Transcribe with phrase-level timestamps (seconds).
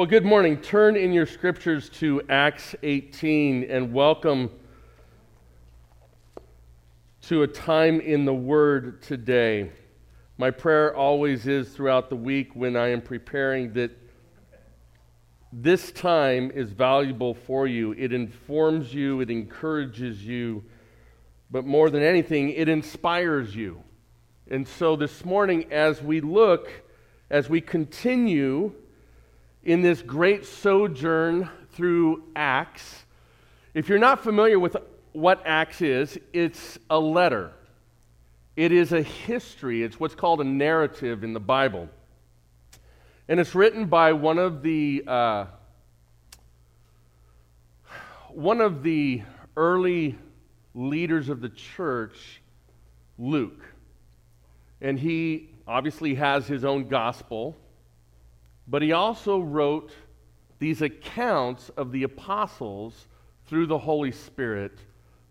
[0.00, 0.56] Well, good morning.
[0.56, 4.48] Turn in your scriptures to Acts 18 and welcome
[7.24, 9.70] to a time in the Word today.
[10.38, 13.90] My prayer always is throughout the week when I am preparing that
[15.52, 17.92] this time is valuable for you.
[17.92, 20.64] It informs you, it encourages you,
[21.50, 23.82] but more than anything, it inspires you.
[24.50, 26.70] And so this morning, as we look,
[27.28, 28.72] as we continue
[29.70, 33.04] in this great sojourn through Acts,
[33.72, 34.76] if you're not familiar with
[35.12, 37.52] what Acts is, it's a letter.
[38.56, 39.84] It is a history.
[39.84, 41.88] It's what's called a narrative in the Bible.
[43.28, 45.46] And it's written by one of the uh,
[48.30, 49.22] one of the
[49.56, 50.18] early
[50.74, 52.42] leaders of the church,
[53.20, 53.62] Luke.
[54.80, 57.56] And he obviously has his own gospel,
[58.70, 59.90] but he also wrote
[60.60, 63.08] these accounts of the apostles
[63.46, 64.78] through the Holy Spirit,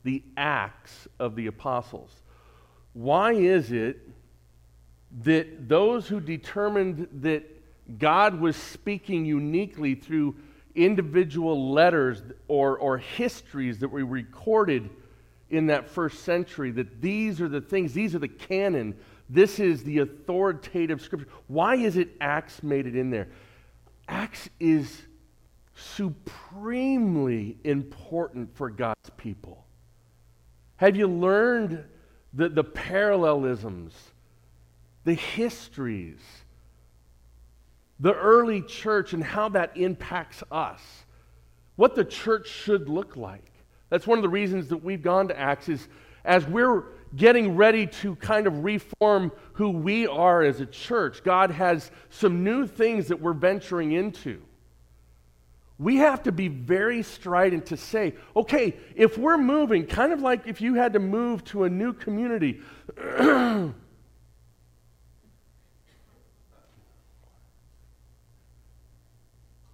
[0.04, 2.12] the Acts of the Apostles.
[2.92, 4.10] Why is it
[5.24, 7.44] that those who determined that
[7.98, 10.36] God was speaking uniquely through
[10.76, 14.90] individual letters or, or histories that were recorded
[15.50, 18.96] in that first century, that these are the things, these are the canon,
[19.30, 21.30] this is the authoritative scripture.
[21.48, 23.28] Why is it Acts made it in there?
[24.08, 25.04] Acts is
[25.76, 29.66] supremely important for God's people.
[30.78, 31.84] Have you learned
[32.34, 33.94] the, the parallelisms,
[35.04, 36.20] the histories,
[38.00, 40.82] the early church, and how that impacts us?
[41.76, 43.52] What the church should look like.
[43.90, 45.88] That's one of the reasons that we've gone to Acts is
[46.26, 46.84] as we're
[47.16, 52.44] getting ready to kind of reform who we are as a church, God has some
[52.44, 54.42] new things that we're venturing into.
[55.78, 60.46] We have to be very strident to say, okay, if we're moving, kind of like
[60.46, 62.60] if you had to move to a new community,
[63.18, 63.74] I'm,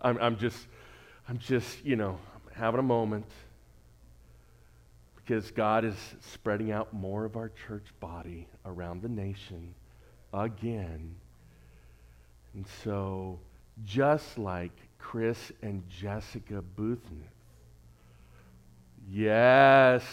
[0.03, 0.67] I'm just,
[1.27, 2.19] I'm just, you know,
[2.53, 3.25] having a moment
[5.25, 5.95] because God is
[6.33, 9.73] spreading out more of our church body around the nation
[10.33, 11.15] again.
[12.53, 13.39] And so,
[13.83, 16.99] just like Chris and Jessica Boothnuth,
[19.09, 20.03] yes,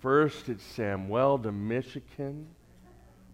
[0.00, 2.46] first it's Samuel to Michigan.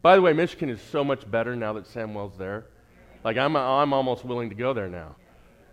[0.03, 2.67] By the way, Michigan is so much better now that Samuel's there.
[3.25, 5.17] Like, I'm, I'm almost willing to go there now.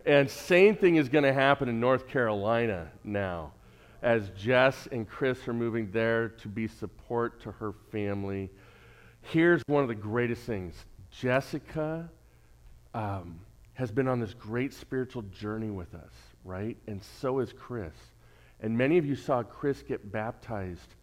[0.06, 3.52] And same thing is going to happen in North Carolina now
[4.02, 8.50] as Jess and Chris are moving there to be support to her family.
[9.22, 10.74] Here's one of the greatest things
[11.12, 12.10] Jessica
[12.94, 13.40] um,
[13.74, 16.14] has been on this great spiritual journey with us,
[16.44, 16.78] right?
[16.88, 17.94] And so is Chris.
[18.60, 20.96] And many of you saw Chris get baptized,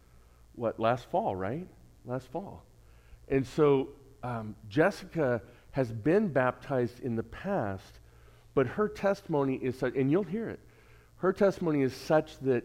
[0.55, 1.67] what, last fall, right?
[2.05, 2.63] Last fall.
[3.27, 3.89] And so
[4.23, 7.99] um, Jessica has been baptized in the past,
[8.55, 10.59] but her testimony is such, and you'll hear it.
[11.17, 12.63] Her testimony is such that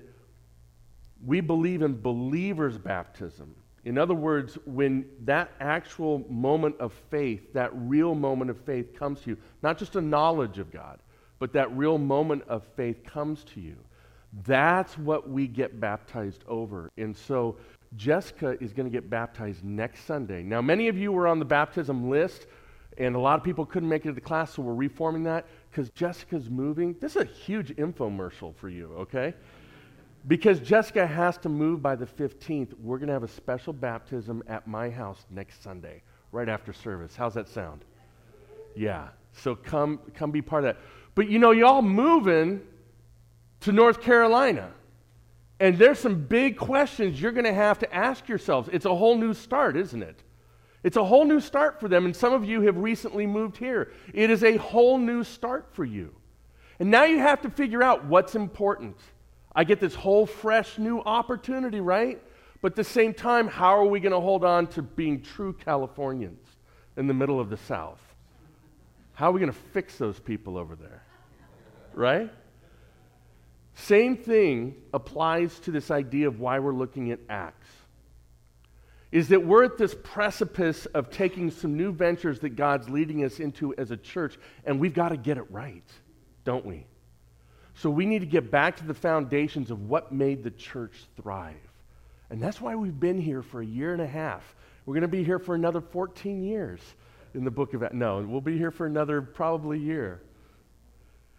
[1.27, 3.55] we believe in believers' baptism.
[3.85, 9.21] In other words, when that actual moment of faith, that real moment of faith comes
[9.21, 11.01] to you, not just a knowledge of God,
[11.39, 13.77] but that real moment of faith comes to you,
[14.47, 16.91] that's what we get baptized over.
[16.97, 17.57] And so
[17.97, 20.43] Jessica is going to get baptized next Sunday.
[20.43, 22.47] Now, many of you were on the baptism list,
[22.99, 25.47] and a lot of people couldn't make it to the class, so we're reforming that
[25.71, 26.97] because Jessica's moving.
[27.01, 29.35] This is a huge infomercial for you, okay?
[30.27, 34.43] Because Jessica has to move by the 15th, we're going to have a special baptism
[34.47, 36.03] at my house next Sunday,
[36.33, 37.15] right after service.
[37.15, 37.85] How's that sound?
[38.75, 39.09] Yeah.
[39.33, 40.83] So come, come be part of that.
[41.15, 42.63] But you know, y'all moving
[43.61, 44.71] to North Carolina.
[45.61, 48.69] And there's some big questions you're going to have to ask yourselves.
[48.73, 50.23] It's a whole new start, isn't it?
[50.83, 52.05] It's a whole new start for them.
[52.05, 53.93] And some of you have recently moved here.
[54.13, 56.15] It is a whole new start for you.
[56.79, 58.97] And now you have to figure out what's important.
[59.55, 62.21] I get this whole fresh new opportunity, right?
[62.61, 65.53] But at the same time, how are we going to hold on to being true
[65.53, 66.47] Californians
[66.97, 68.01] in the middle of the South?
[69.13, 71.03] How are we going to fix those people over there?
[71.93, 72.33] Right?
[73.75, 77.69] Same thing applies to this idea of why we're looking at Acts.
[79.13, 83.39] Is that we're at this precipice of taking some new ventures that God's leading us
[83.39, 85.85] into as a church, and we've got to get it right,
[86.45, 86.87] don't we?
[87.75, 91.57] So we need to get back to the foundations of what made the church thrive.
[92.31, 94.55] And that's why we've been here for a year and a half.
[94.87, 96.81] We're going to be here for another 14 years
[97.35, 100.21] in the book of No, we'll be here for another probably year.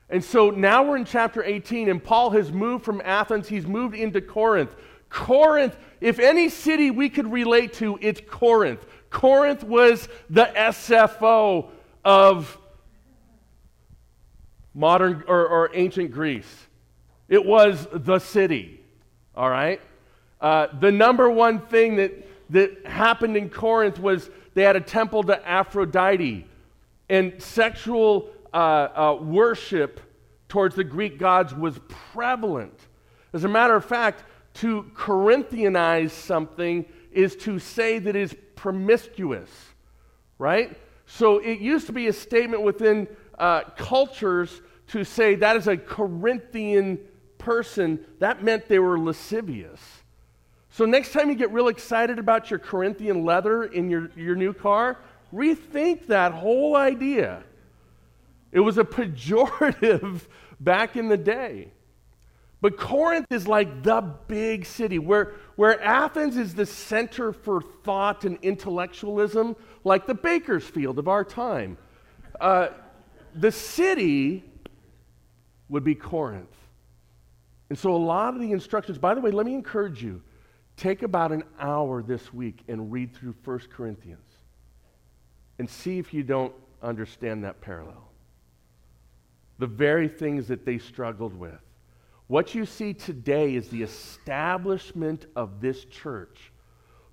[0.09, 3.95] And so now we're in chapter 18, and Paul has moved from Athens, he's moved
[3.95, 4.75] into Corinth.
[5.09, 8.85] Corinth, if any city we could relate to, it's Corinth.
[9.09, 11.69] Corinth was the SFO
[12.03, 12.57] of
[14.75, 16.67] modern or, or ancient Greece.
[17.27, 18.81] It was the city,
[19.33, 19.81] all right?
[20.39, 25.23] Uh, the number one thing that, that happened in Corinth was they had a temple
[25.23, 26.45] to Aphrodite,
[27.09, 29.99] and sexual uh, uh, worship
[30.47, 32.79] towards the Greek gods was prevalent.
[33.33, 34.23] As a matter of fact,
[34.55, 39.49] to Corinthianize something is to say that it is promiscuous,
[40.37, 40.77] right?
[41.05, 43.07] So it used to be a statement within
[43.37, 46.99] uh, cultures to say that is a Corinthian
[47.37, 48.03] person.
[48.19, 49.79] That meant they were lascivious.
[50.69, 54.53] So next time you get real excited about your Corinthian leather in your, your new
[54.53, 54.97] car,
[55.33, 57.43] rethink that whole idea.
[58.51, 60.21] It was a pejorative
[60.59, 61.71] back in the day.
[62.61, 68.25] But Corinth is like the big city where, where Athens is the center for thought
[68.25, 71.77] and intellectualism, like the Bakersfield of our time.
[72.41, 72.69] Uh,
[73.35, 74.43] the city
[75.69, 76.55] would be Corinth.
[77.69, 80.21] And so a lot of the instructions, by the way, let me encourage you
[80.77, 84.27] take about an hour this week and read through 1 Corinthians
[85.57, 88.11] and see if you don't understand that parallel.
[89.57, 91.59] The very things that they struggled with.
[92.27, 96.51] What you see today is the establishment of this church.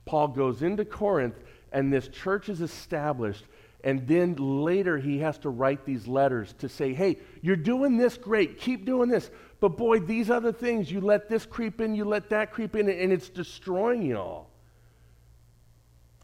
[0.05, 1.37] Paul goes into Corinth,
[1.71, 3.45] and this church is established.
[3.85, 8.17] And then later, he has to write these letters to say, hey, you're doing this
[8.17, 8.59] great.
[8.59, 9.31] Keep doing this.
[9.61, 12.89] But boy, these other things, you let this creep in, you let that creep in,
[12.89, 14.51] and it's destroying you all.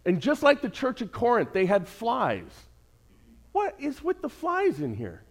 [0.04, 2.50] And just like the church at Corinth, they had flies.
[3.52, 5.24] What is with the flies in here?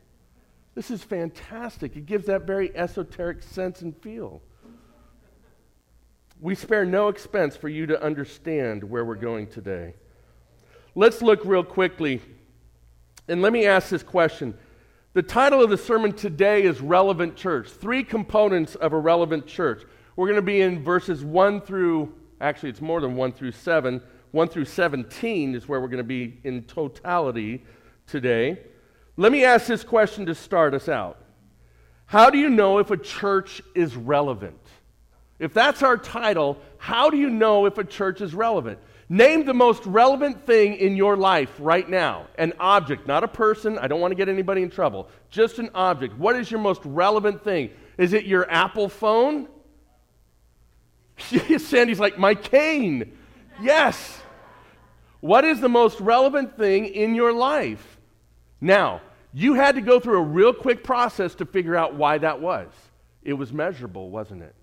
[0.76, 1.96] This is fantastic.
[1.96, 4.42] It gives that very esoteric sense and feel.
[6.40, 9.96] We spare no expense for you to understand where we're going today.
[10.98, 12.24] Let's look real quickly.
[13.28, 14.58] And let me ask this question.
[15.14, 17.70] The title of the sermon today is Relevant Church.
[17.70, 19.84] Three components of a relevant church.
[20.16, 24.02] We're going to be in verses 1 through, actually, it's more than 1 through 7.
[24.32, 27.64] 1 through 17 is where we're going to be in totality
[28.08, 28.60] today.
[29.18, 31.22] Let me ask this question to start us out
[32.08, 34.60] How do you know if a church is relevant?
[35.38, 38.80] If that's our title, how do you know if a church is relevant?
[39.10, 42.28] Name the most relevant thing in your life right now.
[42.38, 43.78] An object, not a person.
[43.78, 45.08] I don't want to get anybody in trouble.
[45.30, 46.18] Just an object.
[46.18, 47.70] What is your most relevant thing?
[47.98, 49.48] Is it your Apple phone?
[51.58, 53.18] Sandy's like, my cane.
[53.62, 54.20] Yes.
[55.22, 57.98] What is the most relevant thing in your life?
[58.60, 59.02] Now,
[59.34, 62.70] you had to go through a real quick process to figure out why that was.
[63.24, 64.56] It was measurable, wasn't it?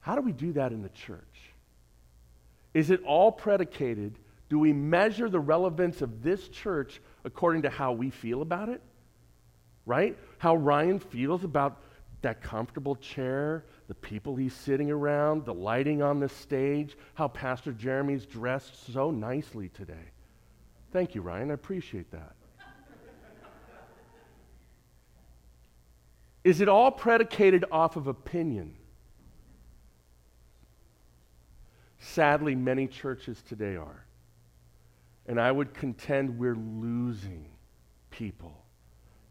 [0.00, 1.31] How do we do that in the church?
[2.74, 4.18] Is it all predicated?
[4.48, 8.82] Do we measure the relevance of this church according to how we feel about it?
[9.86, 10.16] Right?
[10.38, 11.82] How Ryan feels about
[12.22, 17.72] that comfortable chair, the people he's sitting around, the lighting on the stage, how Pastor
[17.72, 20.12] Jeremy's dressed so nicely today.
[20.92, 21.50] Thank you, Ryan.
[21.50, 22.34] I appreciate that.
[26.44, 28.74] Is it all predicated off of opinion?
[32.02, 34.04] Sadly, many churches today are.
[35.26, 37.46] And I would contend we're losing
[38.10, 38.64] people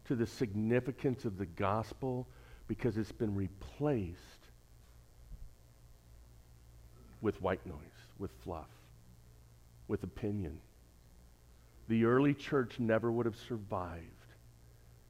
[0.06, 2.26] to the significance of the gospel
[2.66, 4.18] because it's been replaced
[7.20, 7.76] with white noise,
[8.18, 8.70] with fluff,
[9.86, 10.58] with opinion.
[11.88, 14.06] The early church never would have survived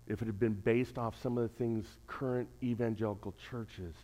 [0.09, 3.95] if it had been based off some of the things current evangelical churches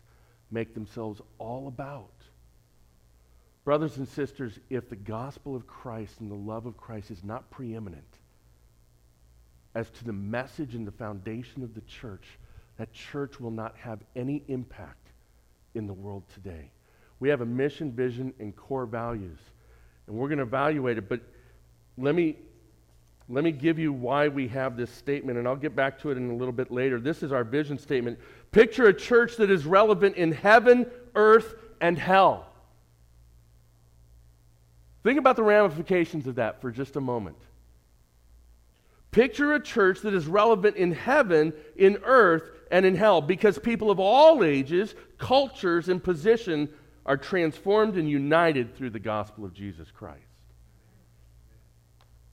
[0.53, 2.18] make themselves all about.
[3.69, 7.51] Brothers and sisters, if the gospel of Christ and the love of Christ is not
[7.51, 8.17] preeminent
[9.75, 12.25] as to the message and the foundation of the church,
[12.79, 15.09] that church will not have any impact
[15.75, 16.71] in the world today.
[17.21, 19.39] We have a mission, vision, and core values,
[20.07, 21.07] and we're going to evaluate it.
[21.07, 21.21] But
[21.99, 22.37] let me,
[23.29, 26.17] let me give you why we have this statement, and I'll get back to it
[26.17, 26.99] in a little bit later.
[26.99, 28.19] This is our vision statement.
[28.51, 32.48] Picture a church that is relevant in heaven, earth, and hell.
[35.03, 37.37] Think about the ramifications of that for just a moment.
[39.11, 43.91] Picture a church that is relevant in heaven, in earth, and in hell because people
[43.91, 46.69] of all ages, cultures, and position
[47.07, 50.23] are transformed and united through the gospel of Jesus Christ.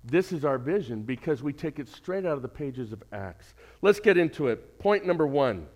[0.04, 3.54] This is our vision because we take it straight out of the pages of Acts.
[3.82, 4.78] Let's get into it.
[4.78, 5.68] Point number one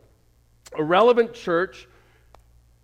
[0.78, 1.88] a relevant church,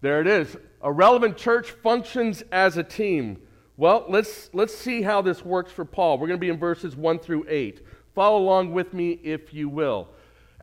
[0.02, 0.56] there it is.
[0.82, 3.42] A relevant church functions as a team.
[3.78, 6.18] Well, let's, let's see how this works for Paul.
[6.18, 7.82] We're going to be in verses 1 through 8.
[8.14, 10.08] Follow along with me if you will.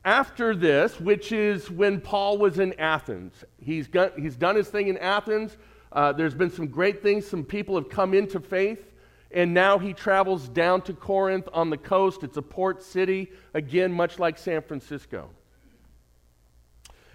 [0.04, 4.88] After this, which is when Paul was in Athens, he's, got, he's done his thing
[4.88, 5.58] in Athens.
[5.92, 7.26] Uh, there's been some great things.
[7.26, 8.90] Some people have come into faith.
[9.30, 12.22] And now he travels down to Corinth on the coast.
[12.22, 15.30] It's a port city, again, much like San Francisco.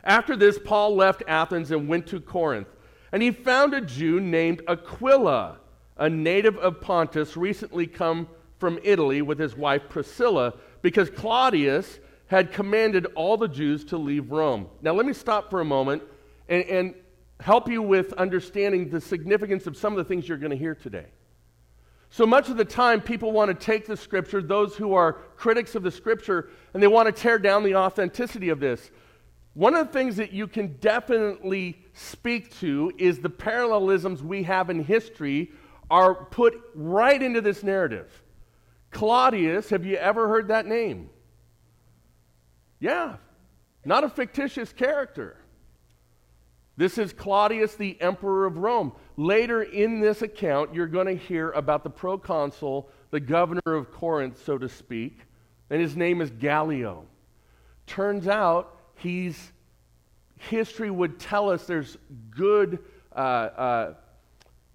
[0.03, 2.67] After this, Paul left Athens and went to Corinth.
[3.11, 5.57] And he found a Jew named Aquila,
[5.97, 8.27] a native of Pontus, recently come
[8.59, 14.31] from Italy with his wife Priscilla, because Claudius had commanded all the Jews to leave
[14.31, 14.67] Rome.
[14.81, 16.03] Now, let me stop for a moment
[16.49, 16.95] and, and
[17.39, 20.75] help you with understanding the significance of some of the things you're going to hear
[20.75, 21.05] today.
[22.09, 25.75] So much of the time, people want to take the scripture, those who are critics
[25.75, 28.91] of the scripture, and they want to tear down the authenticity of this.
[29.53, 34.69] One of the things that you can definitely speak to is the parallelisms we have
[34.69, 35.51] in history
[35.89, 38.23] are put right into this narrative.
[38.91, 41.09] Claudius, have you ever heard that name?
[42.79, 43.15] Yeah,
[43.85, 45.37] not a fictitious character.
[46.77, 48.91] This is Claudius, the emperor of Rome.
[49.17, 54.43] Later in this account, you're going to hear about the proconsul, the governor of Corinth,
[54.45, 55.21] so to speak,
[55.71, 57.05] and his name is Gallio.
[57.87, 59.51] Turns out he's,
[60.37, 61.97] history would tell us there's
[62.29, 62.77] good,
[63.15, 63.93] uh, uh,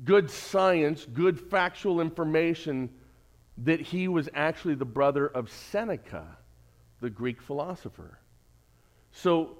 [0.04, 2.90] good science, good factual information
[3.58, 6.26] that he was actually the brother of Seneca,
[7.00, 8.18] the Greek philosopher.
[9.12, 9.58] So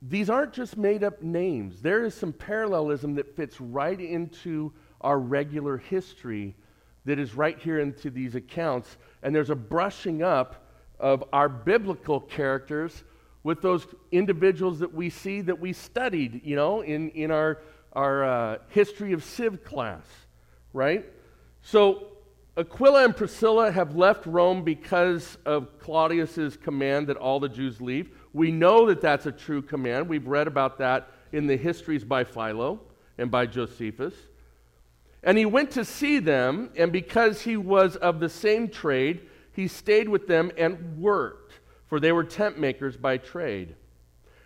[0.00, 1.82] these aren't just made up names.
[1.82, 6.54] There is some parallelism that fits right into our regular history
[7.04, 8.96] that is right here into these accounts.
[9.22, 10.68] And there's a brushing up
[10.98, 13.02] of our biblical characters
[13.42, 17.58] with those individuals that we see that we studied, you know, in, in our,
[17.92, 20.04] our uh, history of Civ class,
[20.72, 21.04] right?
[21.62, 22.08] So
[22.56, 28.10] Aquila and Priscilla have left Rome because of Claudius's command that all the Jews leave.
[28.32, 30.08] We know that that's a true command.
[30.08, 32.80] We've read about that in the histories by Philo
[33.16, 34.14] and by Josephus.
[35.22, 39.68] And he went to see them, and because he was of the same trade, he
[39.68, 43.76] stayed with them and worked, for they were tent makers by trade.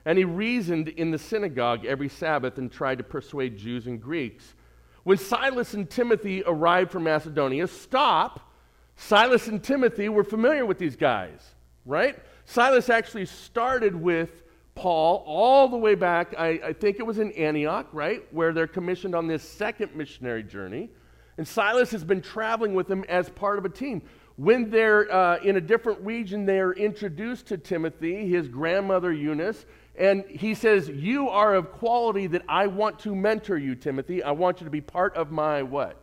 [0.06, 4.54] And he reasoned in the synagogue every Sabbath and tried to persuade Jews and Greeks.
[5.02, 8.52] When Silas and Timothy arrived from Macedonia, stop.
[8.96, 12.16] Silas and Timothy were familiar with these guys, right?
[12.44, 14.44] Silas actually started with
[14.76, 18.66] Paul all the way back, I, I, think it was in Antioch, right, where they're
[18.66, 20.90] commissioned on this second missionary journey.
[21.38, 24.02] And Silas has been traveling with them as part of a team.
[24.36, 29.64] When they're uh, in a different region, they're introduced to Timothy, his grandmother Eunice,
[29.98, 34.22] and he says, You are of quality that I want to mentor you, Timothy.
[34.22, 36.00] I want you to be part of my what?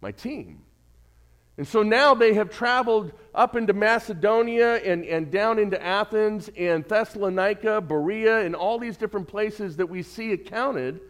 [0.00, 0.60] My team.
[1.56, 6.84] And so now they have traveled up into Macedonia and, and down into Athens and
[6.84, 11.00] Thessalonica, Berea, and all these different places that we see accounted.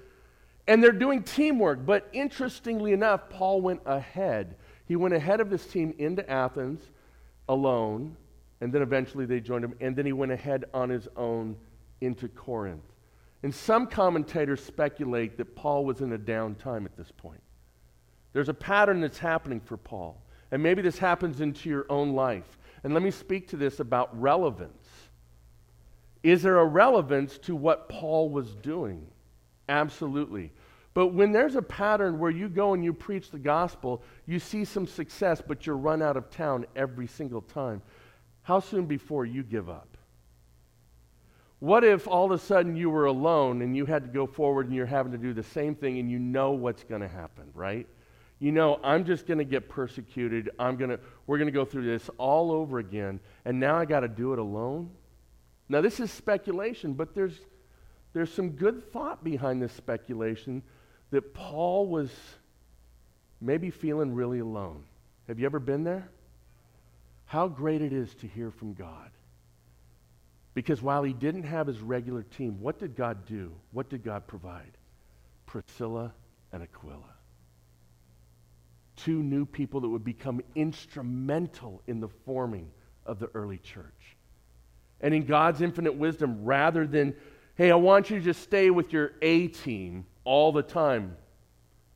[0.67, 1.87] And they're doing teamwork.
[1.87, 4.57] But interestingly enough, Paul went ahead.
[4.87, 6.83] He went ahead of this team into Athens
[7.49, 8.17] alone,
[8.61, 9.75] and then eventually they joined him.
[9.81, 11.57] And then he went ahead on his own
[12.01, 12.85] into Corinth.
[13.43, 17.43] And some commentators speculate that Paul was in a downtime at this point.
[18.33, 20.21] There's a pattern that's happening for Paul.
[20.51, 22.59] And maybe this happens into your own life.
[22.83, 24.89] And let me speak to this about relevance.
[26.23, 29.07] Is there a relevance to what Paul was doing?
[29.69, 30.53] Absolutely.
[30.95, 34.65] But when there's a pattern where you go and you preach the gospel, you see
[34.65, 37.83] some success, but you're run out of town every single time,
[38.43, 39.94] how soon before you give up?
[41.65, 44.67] What if all of a sudden you were alone and you had to go forward
[44.67, 47.51] and you're having to do the same thing and you know what's going to happen,
[47.55, 47.87] right?
[48.45, 50.51] you know, I'm just going to get persecuted.
[50.59, 53.19] I'm going to, we're going to go through this all over again.
[53.47, 54.91] And now I got to do it alone.
[55.69, 57.41] Now, this is speculation, but there's,
[58.13, 60.63] there's some good thought behind this speculation
[61.11, 62.11] that Paul was
[63.41, 64.85] maybe feeling really alone.
[65.27, 66.11] Have you ever been there?
[67.25, 69.11] How great it is to hear from God.
[70.55, 73.53] Because while he didn't have his regular team, what did God do?
[73.73, 74.79] What did God provide?
[75.47, 76.15] Priscilla
[76.53, 77.15] and Aquila
[78.97, 82.71] two new people that would become instrumental in the forming
[83.07, 84.17] of the early church.
[85.01, 87.15] And in God's infinite wisdom, rather than,
[87.57, 91.17] hey, I want you to just stay with your A team all the time,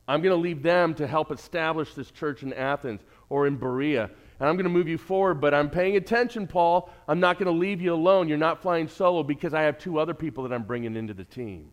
[0.07, 4.09] I'm going to leave them to help establish this church in Athens or in Berea.
[4.39, 6.89] And I'm going to move you forward, but I'm paying attention, Paul.
[7.07, 8.29] I'm not going to leave you alone.
[8.29, 11.25] You're not flying solo because I have two other people that I'm bringing into the
[11.25, 11.71] team.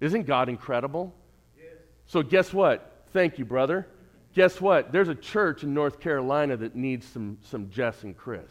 [0.00, 1.14] Isn't God incredible?
[1.58, 1.74] Yes.
[2.06, 3.04] So, guess what?
[3.12, 3.86] Thank you, brother.
[4.34, 4.92] Guess what?
[4.92, 8.50] There's a church in North Carolina that needs some, some Jess and Chris.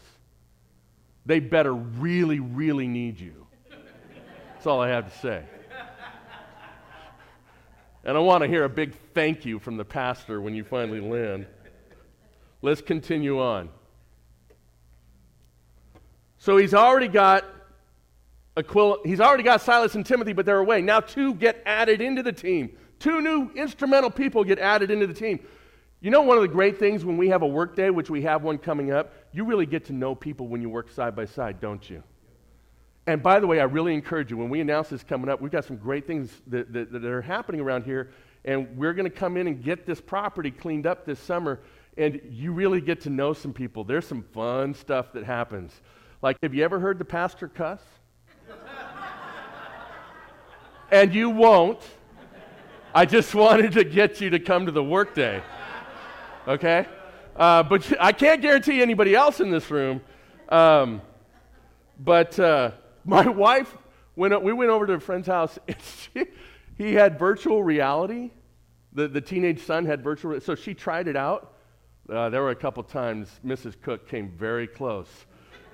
[1.26, 3.46] They better really, really need you.
[4.54, 5.44] That's all I have to say.
[8.04, 11.00] And I want to hear a big thank you from the pastor when you finally
[11.00, 11.46] land.
[12.60, 13.68] Let's continue on.
[16.38, 17.44] So he's already got
[18.56, 20.82] Aquila, he's already got Silas and Timothy, but they're away.
[20.82, 22.70] Now two get added into the team.
[22.98, 25.38] Two new instrumental people get added into the team.
[26.00, 28.22] You know, one of the great things when we have a work day, which we
[28.22, 31.24] have one coming up, you really get to know people when you work side by
[31.24, 32.02] side, don't you?
[33.06, 35.50] And by the way, I really encourage you, when we announce this coming up, we've
[35.50, 38.10] got some great things that, that, that are happening around here,
[38.44, 41.58] and we're going to come in and get this property cleaned up this summer,
[41.98, 43.82] and you really get to know some people.
[43.82, 45.72] There's some fun stuff that happens.
[46.22, 47.80] Like, have you ever heard the pastor cuss?
[50.92, 51.80] and you won't.
[52.94, 55.42] I just wanted to get you to come to the workday.
[56.46, 56.86] Okay?
[57.34, 60.00] Uh, but I can't guarantee anybody else in this room.
[60.48, 61.02] Um,
[61.98, 62.70] but uh,
[63.04, 63.76] my wife,
[64.14, 65.76] went, we went over to a friend's house, and
[66.14, 66.26] she,
[66.76, 68.30] he had virtual reality.
[68.92, 71.54] The, the teenage son had virtual, so she tried it out.
[72.08, 73.74] Uh, there were a couple times Mrs.
[73.80, 75.08] Cook came very close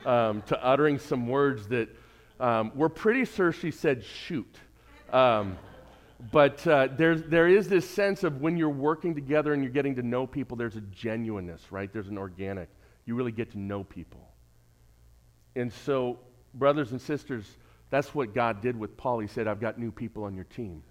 [0.05, 1.89] um, to uttering some words that
[2.41, 4.53] um, we're pretty sure she said shoot.
[5.13, 5.57] Um,
[6.33, 9.95] but uh, there's, there is this sense of when you're working together and you're getting
[9.95, 11.93] to know people, there's a genuineness, right?
[11.93, 12.69] There's an organic.
[13.07, 14.29] You really get to know people.
[15.55, 16.19] And so,
[16.55, 17.45] brothers and sisters,
[17.91, 19.21] that's what God did with Paul.
[19.21, 20.83] He said, I've got new people on your team.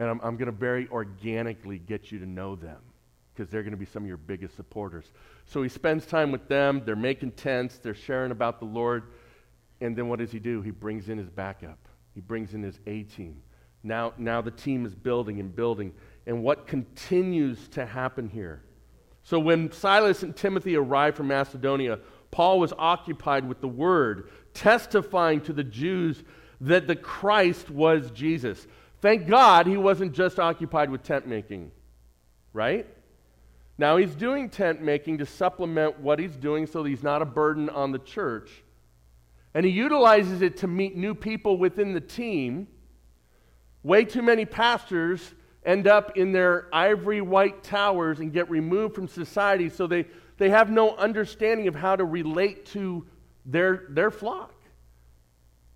[0.00, 2.78] And I'm, I'm going to very organically get you to know them
[3.38, 5.12] because they're going to be some of your biggest supporters.
[5.46, 6.82] So he spends time with them.
[6.84, 7.78] They're making tents.
[7.78, 9.04] They're sharing about the Lord.
[9.80, 10.60] And then what does he do?
[10.60, 11.78] He brings in his backup.
[12.16, 13.40] He brings in his A team.
[13.84, 15.94] Now, now the team is building and building.
[16.26, 18.64] And what continues to happen here?
[19.22, 22.00] So when Silas and Timothy arrived from Macedonia,
[22.32, 26.24] Paul was occupied with the word, testifying to the Jews
[26.60, 28.66] that the Christ was Jesus.
[29.00, 31.70] Thank God he wasn't just occupied with tent making,
[32.52, 32.84] right?
[33.78, 37.70] Now he's doing tent making to supplement what he's doing so he's not a burden
[37.70, 38.50] on the church.
[39.54, 42.66] And he utilizes it to meet new people within the team
[43.82, 49.08] Way too many pastors end up in their ivory white towers and get removed from
[49.08, 53.06] society so they, they have no understanding of how to relate to
[53.46, 54.54] their, their flock.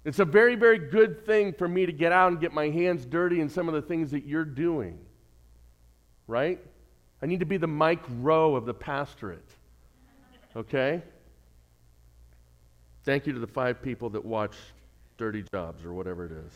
[0.05, 3.07] It's a very, very good thing for me to get out and get my hands
[3.07, 4.99] dirty in some of the things that you're doing.
[6.27, 6.61] Right?
[7.23, 9.49] I need to be the Mike Rowe of the pastorate.
[10.57, 11.03] Okay?
[13.05, 14.57] Thank you to the five people that watch
[15.19, 16.53] Dirty Jobs or whatever it is.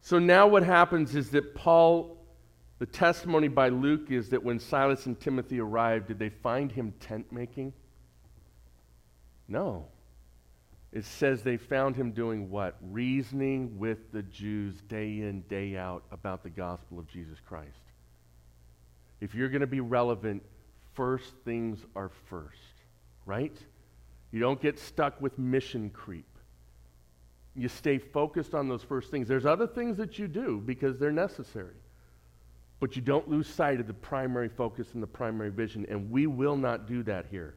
[0.00, 2.16] So now what happens is that Paul,
[2.78, 6.94] the testimony by Luke is that when Silas and Timothy arrived, did they find him
[7.00, 7.72] tent making?
[9.46, 9.86] No.
[10.92, 12.76] It says they found him doing what?
[12.80, 17.87] Reasoning with the Jews day in, day out about the gospel of Jesus Christ.
[19.20, 20.42] If you're going to be relevant,
[20.94, 22.82] first things are first,
[23.26, 23.56] right?
[24.30, 26.26] You don't get stuck with mission creep
[27.58, 29.26] you stay focused on those first things.
[29.26, 31.74] There's other things that you do because they're necessary.
[32.80, 36.28] But you don't lose sight of the primary focus and the primary vision, and we
[36.28, 37.56] will not do that here.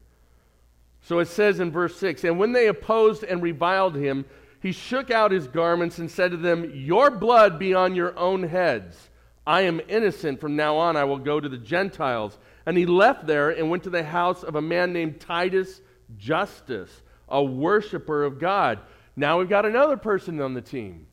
[1.02, 4.24] So it says in verse 6 And when they opposed and reviled him,
[4.60, 8.42] he shook out his garments and said to them, Your blood be on your own
[8.42, 9.10] heads.
[9.46, 10.40] I am innocent.
[10.40, 12.38] From now on, I will go to the Gentiles.
[12.66, 15.80] And he left there and went to the house of a man named Titus
[16.16, 16.90] Justus,
[17.28, 18.80] a worshiper of God.
[19.16, 21.06] Now we've got another person on the team,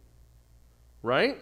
[1.02, 1.38] right?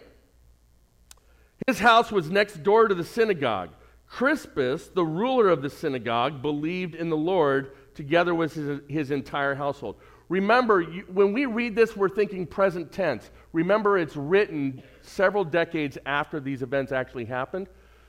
[1.66, 3.70] His house was next door to the synagogue.
[4.06, 9.54] Crispus, the ruler of the synagogue, believed in the Lord together with his, his entire
[9.54, 9.96] household.
[10.30, 13.30] Remember, you, when we read this, we're thinking present tense.
[13.52, 17.66] Remember, it's written several decades after these events actually happened.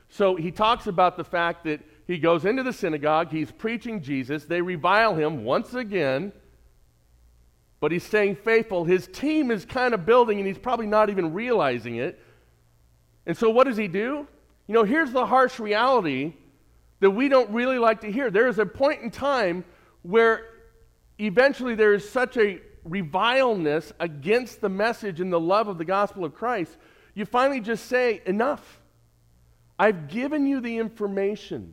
[0.08, 4.46] So he talks about the fact that he goes into the synagogue, he's preaching Jesus,
[4.46, 6.32] they revile him once again
[7.80, 8.84] but he's staying faithful.
[8.84, 12.20] His team is kind of building, and he's probably not even realizing it.
[13.26, 14.26] And so, what does he do?
[14.66, 16.34] You know, here's the harsh reality
[17.00, 18.30] that we don't really like to hear.
[18.30, 19.64] There is a point in time
[20.02, 20.46] where
[21.18, 26.24] eventually there is such a revileness against the message and the love of the gospel
[26.24, 26.76] of Christ,
[27.14, 28.78] you finally just say, Enough.
[29.78, 31.72] I've given you the information.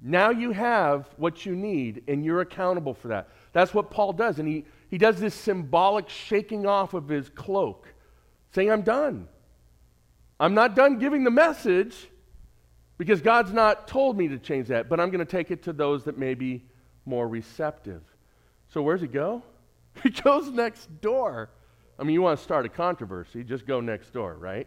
[0.00, 3.28] Now you have what you need, and you're accountable for that.
[3.52, 4.40] That's what Paul does.
[4.40, 7.86] And he, he does this symbolic shaking off of his cloak,
[8.50, 9.28] saying, I'm done.
[10.40, 12.08] I'm not done giving the message
[12.98, 15.72] because God's not told me to change that, but I'm going to take it to
[15.72, 16.64] those that may be
[17.06, 18.02] more receptive.
[18.68, 19.42] So, where's he go?
[20.02, 21.50] He goes next door.
[21.98, 24.66] I mean, you want to start a controversy, just go next door, right?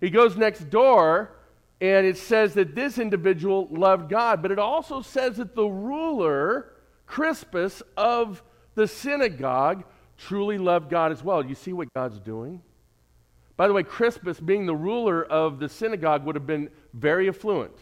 [0.00, 1.32] He goes next door,
[1.80, 6.72] and it says that this individual loved God, but it also says that the ruler,
[7.06, 8.42] Crispus, of
[8.76, 9.84] the synagogue,
[10.16, 11.44] truly loved God as well.
[11.44, 12.62] You see what God's doing?
[13.56, 17.76] By the way, Crispus, being the ruler of the synagogue, would have been very affluent.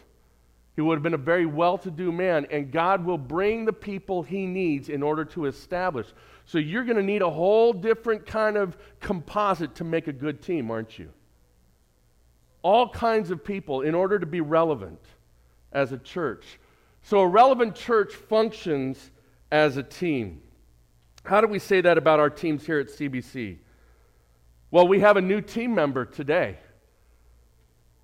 [0.75, 3.73] He would have been a very well to do man, and God will bring the
[3.73, 6.07] people he needs in order to establish.
[6.45, 10.41] So you're going to need a whole different kind of composite to make a good
[10.41, 11.09] team, aren't you?
[12.63, 14.99] All kinds of people in order to be relevant
[15.71, 16.59] as a church.
[17.03, 19.11] So a relevant church functions
[19.51, 20.41] as a team.
[21.23, 23.57] How do we say that about our teams here at CBC?
[24.71, 26.57] Well, we have a new team member today.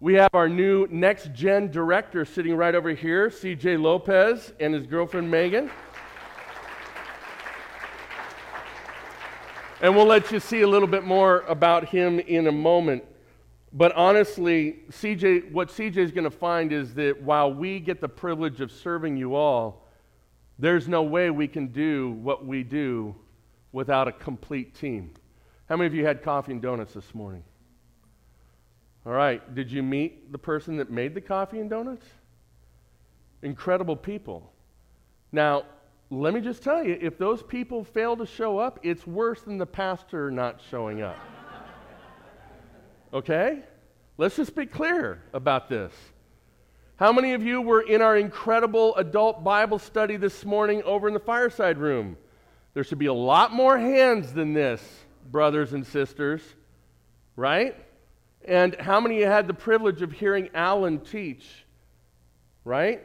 [0.02, 4.88] We have our new next gen director sitting right over here, CJ Lopez, and his
[4.88, 5.70] girlfriend Megan.
[9.82, 13.04] and we'll let you see a little bit more about him in a moment.
[13.74, 18.08] But honestly, CJ, what CJ is going to find is that while we get the
[18.08, 19.86] privilege of serving you all,
[20.58, 23.16] there's no way we can do what we do
[23.74, 25.14] without a complete team.
[25.68, 27.44] How many of you had coffee and donuts this morning?
[29.06, 32.06] All right, did you meet the person that made the coffee and donuts?
[33.42, 34.52] Incredible people.
[35.32, 35.64] Now,
[36.10, 39.58] let me just tell you if those people fail to show up, it's worse than
[39.58, 41.18] the pastor not showing up.
[43.14, 43.64] Okay?
[44.18, 45.94] Let's just be clear about this.
[46.98, 51.14] How many of you were in our incredible adult Bible study this morning over in
[51.14, 52.18] the fireside room?
[52.74, 54.84] There should be a lot more hands than this,
[55.32, 56.42] brothers and sisters,
[57.38, 57.76] right?
[58.46, 61.66] And how many had the privilege of hearing Alan teach,
[62.64, 63.02] right?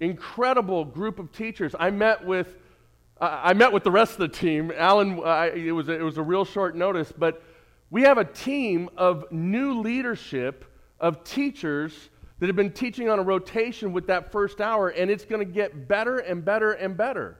[0.00, 1.74] Incredible group of teachers.
[1.78, 2.56] I met with,
[3.20, 4.72] I met with the rest of the team.
[4.76, 5.18] Alan,
[5.54, 7.42] it, was a, it was a real short notice, but
[7.90, 10.64] we have a team of new leadership
[11.00, 15.24] of teachers that have been teaching on a rotation with that first hour, and it's
[15.24, 17.38] going to get better and better and better.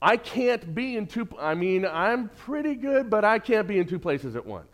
[0.00, 3.86] I can't be in two, I mean, I'm pretty good, but I can't be in
[3.86, 4.73] two places at once.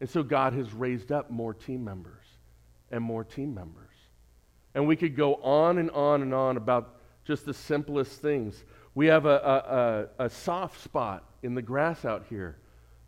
[0.00, 2.26] And so God has raised up more team members
[2.90, 3.88] and more team members.
[4.74, 8.64] And we could go on and on and on about just the simplest things.
[8.94, 12.58] We have a, a, a, a soft spot in the grass out here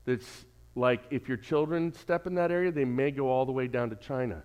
[0.05, 3.67] that's like if your children step in that area, they may go all the way
[3.67, 4.43] down to China.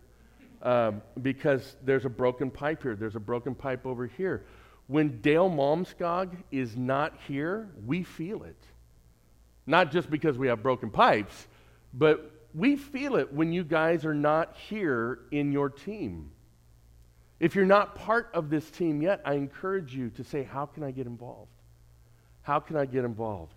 [0.62, 4.46] Um, because there's a broken pipe here, there's a broken pipe over here.
[4.88, 8.62] When Dale Malmskog is not here, we feel it.
[9.66, 11.48] Not just because we have broken pipes,
[11.94, 16.32] but we feel it when you guys are not here in your team.
[17.40, 20.84] If you're not part of this team yet, I encourage you to say, How can
[20.84, 21.52] I get involved?
[22.44, 23.56] How can I get involved?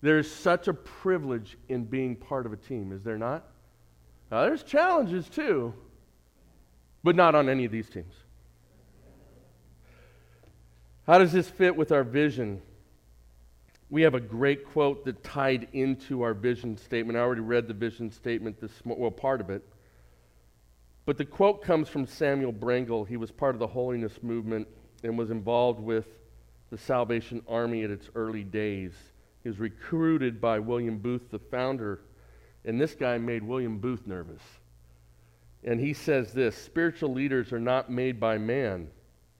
[0.00, 3.44] There's such a privilege in being part of a team, is there not?
[4.30, 5.74] Now, there's challenges too,
[7.02, 8.14] but not on any of these teams.
[11.06, 12.60] How does this fit with our vision?
[13.90, 17.16] We have a great quote that tied into our vision statement.
[17.16, 19.62] I already read the vision statement this well, part of it.
[21.06, 23.08] But the quote comes from Samuel Brengle.
[23.08, 24.68] He was part of the holiness movement
[25.02, 26.06] and was involved with
[26.70, 28.92] the Salvation Army at its early days.
[29.42, 32.00] He was recruited by William Booth, the founder,
[32.66, 34.42] and this guy made William Booth nervous.
[35.64, 38.88] And he says this spiritual leaders are not made by man,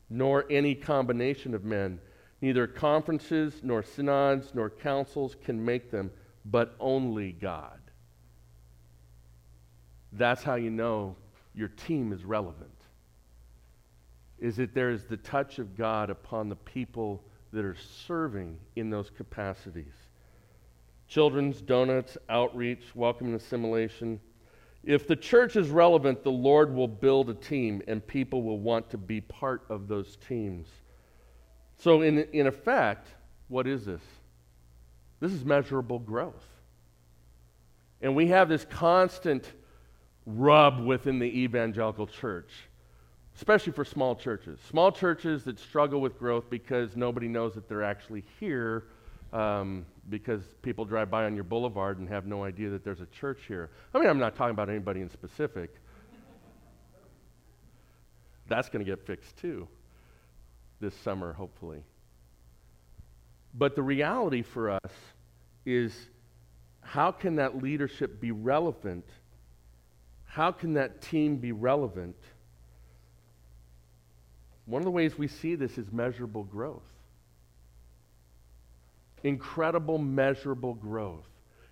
[0.08, 2.00] nor any combination of men.
[2.40, 6.10] Neither conferences, nor synods, nor councils can make them,
[6.44, 7.80] but only God.
[10.12, 11.16] That's how you know
[11.54, 12.70] your team is relevant.
[14.38, 18.90] Is that there is the touch of God upon the people that are serving in
[18.90, 19.94] those capacities.
[21.08, 24.20] Children's, donuts, outreach, welcome and assimilation.
[24.84, 28.90] If the church is relevant, the Lord will build a team and people will want
[28.90, 30.68] to be part of those teams.
[31.78, 33.06] So, in, in effect,
[33.46, 34.02] what is this?
[35.20, 36.44] This is measurable growth.
[38.00, 39.52] And we have this constant
[40.26, 42.50] rub within the evangelical church,
[43.36, 44.58] especially for small churches.
[44.68, 48.84] Small churches that struggle with growth because nobody knows that they're actually here
[49.32, 53.06] um, because people drive by on your boulevard and have no idea that there's a
[53.06, 53.70] church here.
[53.94, 55.74] I mean, I'm not talking about anybody in specific.
[58.48, 59.68] that's going to get fixed too
[60.80, 61.82] this summer, hopefully.
[63.54, 64.92] But the reality for us
[65.64, 65.94] is
[66.80, 69.04] how can that leadership be relevant?
[70.24, 72.16] How can that team be relevant?
[74.66, 76.84] One of the ways we see this is measurable growth.
[79.24, 81.26] Incredible, measurable growth.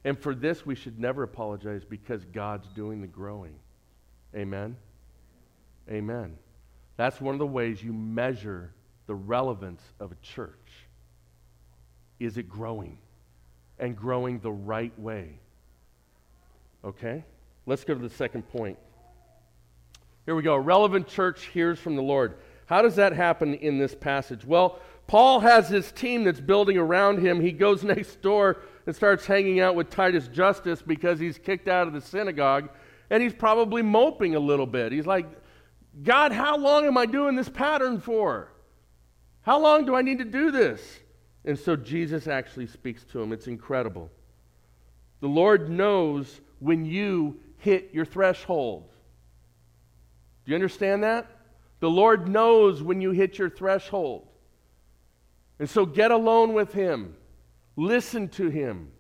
[0.05, 3.55] And for this, we should never apologize because God's doing the growing.
[4.35, 4.77] Amen?
[5.91, 6.37] Amen.
[6.97, 8.73] That's one of the ways you measure
[9.07, 10.53] the relevance of a church.
[12.19, 12.99] Is it growing?
[13.79, 15.39] And growing the right way?
[16.85, 17.25] Okay?
[17.67, 18.79] Let's go to the second point.
[20.25, 20.55] Here we go.
[20.55, 22.37] A relevant church hears from the Lord.
[22.67, 24.45] How does that happen in this passage?
[24.45, 27.41] Well, Paul has his team that's building around him.
[27.41, 31.87] He goes next door and starts hanging out with Titus Justus because he's kicked out
[31.87, 32.71] of the synagogue.
[33.11, 34.91] And he's probably moping a little bit.
[34.91, 35.27] He's like,
[36.03, 38.51] God, how long am I doing this pattern for?
[39.47, 40.99] How long do I need to do this?
[41.45, 43.33] And so Jesus actually speaks to him.
[43.33, 44.11] It's incredible.
[45.21, 48.89] The Lord knows when you hit your threshold.
[50.45, 51.31] Do you understand that?
[51.79, 54.27] The Lord knows when you hit your threshold.
[55.61, 57.15] And so get alone with Him,
[57.77, 58.91] listen to Him.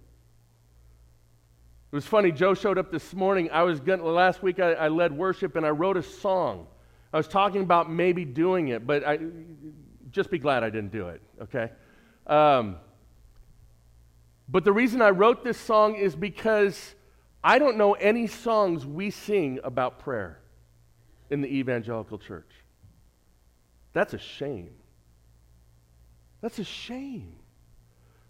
[1.91, 3.51] It was funny, Joe showed up this morning.
[3.51, 6.69] I was getting, last week I, I led worship and I wrote a song.
[7.13, 9.19] I was talking about maybe doing it, but I,
[10.17, 11.71] just be glad I didn't do it, okay?
[12.27, 12.77] Um,
[14.49, 16.95] but the reason I wrote this song is because
[17.45, 20.41] I don't know any songs we sing about prayer
[21.31, 22.51] in the evangelical church.
[23.93, 24.71] That's a shame.
[26.41, 27.35] That's a shame.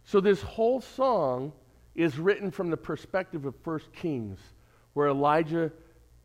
[0.04, 1.52] So, this whole song
[1.94, 4.38] is written from the perspective of First Kings,
[4.94, 5.72] where Elijah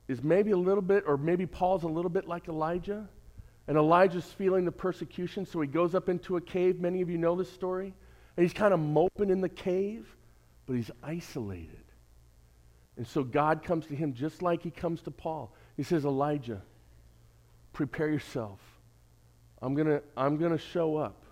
[0.07, 3.07] is maybe a little bit, or maybe Paul's a little bit like Elijah.
[3.67, 6.79] And Elijah's feeling the persecution, so he goes up into a cave.
[6.79, 7.93] Many of you know this story.
[8.35, 10.07] And he's kind of moping in the cave,
[10.65, 11.83] but he's isolated.
[12.97, 15.53] And so God comes to him just like he comes to Paul.
[15.77, 16.61] He says, Elijah,
[17.73, 18.59] prepare yourself.
[19.61, 21.23] I'm going to I'm going to show up.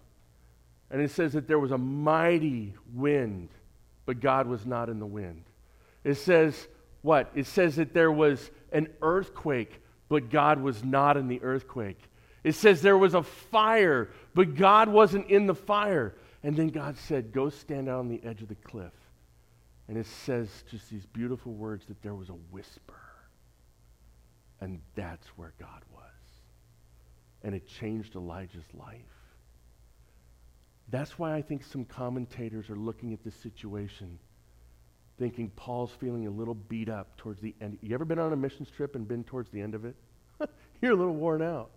[0.92, 3.50] And it says that there was a mighty wind,
[4.06, 5.44] but God was not in the wind.
[6.04, 6.68] It says,
[7.02, 7.32] what?
[7.36, 12.02] It says that there was an earthquake, but God was not in the earthquake.
[12.44, 16.16] It says there was a fire, but God wasn't in the fire.
[16.44, 18.94] And then God said, Go stand out on the edge of the cliff.
[19.88, 23.02] And it says just these beautiful words that there was a whisper.
[24.62, 26.04] And that's where God was.
[27.44, 29.00] And it changed Elijah's life.
[30.90, 34.20] That's why I think some commentators are looking at this situation
[35.20, 37.78] thinking Paul's feeling a little beat up towards the end.
[37.82, 39.96] You ever been on a missions trip and been towards the end of it?
[40.82, 41.72] You're a little worn out.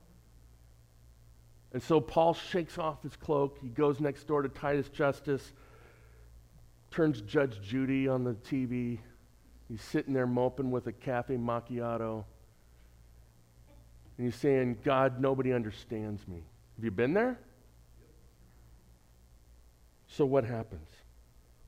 [1.73, 3.59] And so Paul shakes off his cloak.
[3.63, 5.53] He goes next door to Titus Justus,
[6.91, 8.99] turns Judge Judy on the TV.
[9.69, 12.25] He's sitting there moping with a cafe macchiato.
[14.19, 16.43] And he's saying, God, nobody understands me.
[16.77, 17.39] Have you been there?
[20.09, 20.89] So what happens?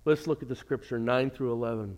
[0.04, 1.96] Let's look at the scripture 9 through 11.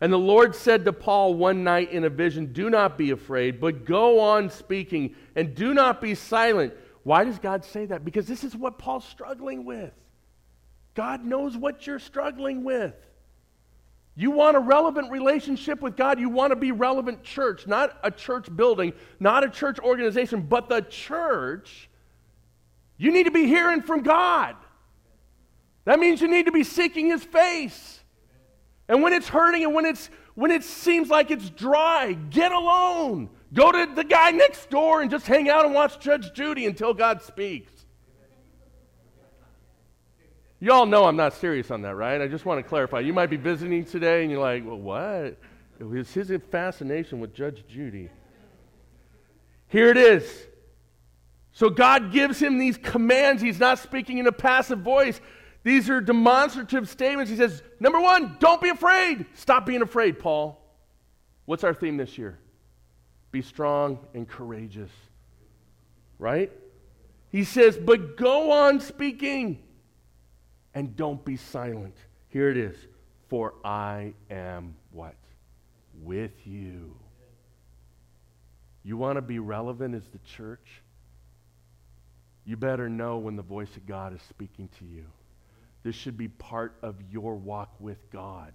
[0.00, 3.60] And the Lord said to Paul one night in a vision, Do not be afraid,
[3.60, 6.74] but go on speaking, and do not be silent.
[7.02, 8.04] Why does God say that?
[8.04, 9.92] Because this is what Paul's struggling with.
[10.94, 12.94] God knows what you're struggling with.
[14.16, 16.18] You want a relevant relationship with God.
[16.18, 20.68] You want to be relevant church, not a church building, not a church organization, but
[20.68, 21.88] the church.
[22.96, 24.56] You need to be hearing from God.
[25.84, 28.00] That means you need to be seeking his face.
[28.88, 33.30] And when it's hurting and when it's when it seems like it's dry, get alone.
[33.52, 36.92] Go to the guy next door and just hang out and watch Judge Judy until
[36.92, 37.72] God speaks.
[40.60, 42.20] You all know I'm not serious on that, right?
[42.20, 43.00] I just want to clarify.
[43.00, 45.38] You might be visiting today and you're like, well, what?
[45.78, 48.10] It was his fascination with Judge Judy.
[49.68, 50.46] Here it is.
[51.52, 53.40] So God gives him these commands.
[53.40, 55.20] He's not speaking in a passive voice.
[55.62, 57.30] These are demonstrative statements.
[57.30, 59.26] He says, number one, don't be afraid.
[59.34, 60.60] Stop being afraid, Paul.
[61.46, 62.38] What's our theme this year?
[63.30, 64.90] Be strong and courageous.
[66.18, 66.50] Right?
[67.30, 69.62] He says, but go on speaking
[70.74, 71.96] and don't be silent.
[72.28, 72.76] Here it is.
[73.28, 75.16] For I am what?
[76.02, 76.96] With you.
[78.82, 80.82] You want to be relevant as the church?
[82.46, 85.04] You better know when the voice of God is speaking to you.
[85.82, 88.52] This should be part of your walk with God.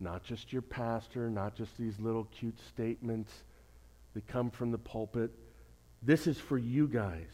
[0.00, 3.32] Not just your pastor, not just these little cute statements
[4.14, 5.30] that come from the pulpit.
[6.02, 7.28] This is for you guys.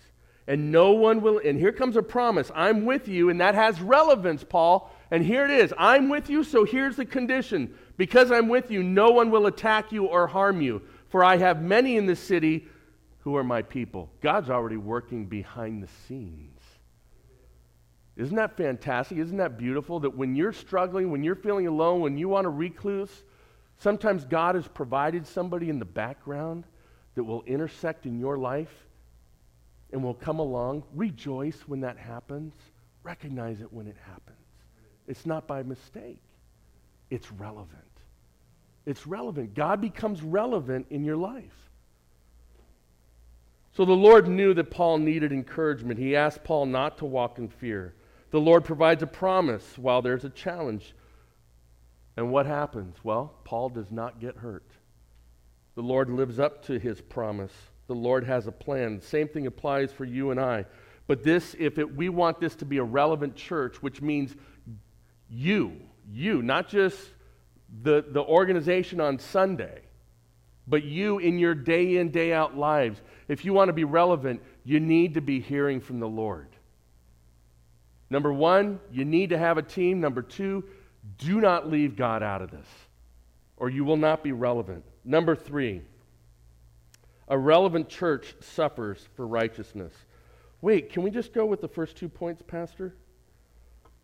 [0.47, 3.81] And no one will, and here comes a promise I'm with you, and that has
[3.83, 4.91] relevance, Paul.
[5.11, 7.75] And here it is I'm with you, so here's the condition.
[7.99, 11.63] Because I'm with you, no one will attack you or harm you, for I have
[11.63, 12.67] many in the city
[13.19, 14.11] who are my people.
[14.23, 16.58] God's already working behind the scenes.
[18.19, 19.17] Isn't that fantastic?
[19.19, 20.01] Isn't that beautiful?
[20.01, 23.23] That when you're struggling, when you're feeling alone, when you want to recluse,
[23.79, 26.65] sometimes God has provided somebody in the background
[27.15, 28.87] that will intersect in your life
[29.93, 30.83] and will come along.
[30.95, 32.53] Rejoice when that happens,
[33.05, 34.37] recognize it when it happens.
[35.07, 36.21] It's not by mistake,
[37.11, 37.85] it's relevant.
[38.85, 39.55] It's relevant.
[39.55, 41.71] God becomes relevant in your life.
[43.77, 46.01] So the Lord knew that Paul needed encouragement.
[46.01, 47.95] He asked Paul not to walk in fear.
[48.31, 50.95] The Lord provides a promise while there's a challenge.
[52.17, 52.97] And what happens?
[53.03, 54.71] Well, Paul does not get hurt.
[55.77, 57.53] The Lord lives up to his promise.
[57.87, 59.01] The Lord has a plan.
[59.01, 60.67] Same thing applies for you and I.
[61.07, 64.35] But this, if it, we want this to be a relevant church, which means
[65.31, 65.77] you,
[66.11, 66.99] you, not just
[67.83, 69.81] the, the organization on Sunday,
[70.67, 73.01] but you in your day in, day out lives.
[73.27, 76.49] If you want to be relevant, you need to be hearing from the Lord.
[78.11, 80.01] Number one, you need to have a team.
[80.01, 80.65] Number two,
[81.19, 82.67] do not leave God out of this,
[83.57, 84.85] or you will not be relevant.
[85.05, 85.83] Number three,
[87.29, 89.93] a relevant church suffers for righteousness.
[90.61, 92.95] Wait, can we just go with the first two points, Pastor?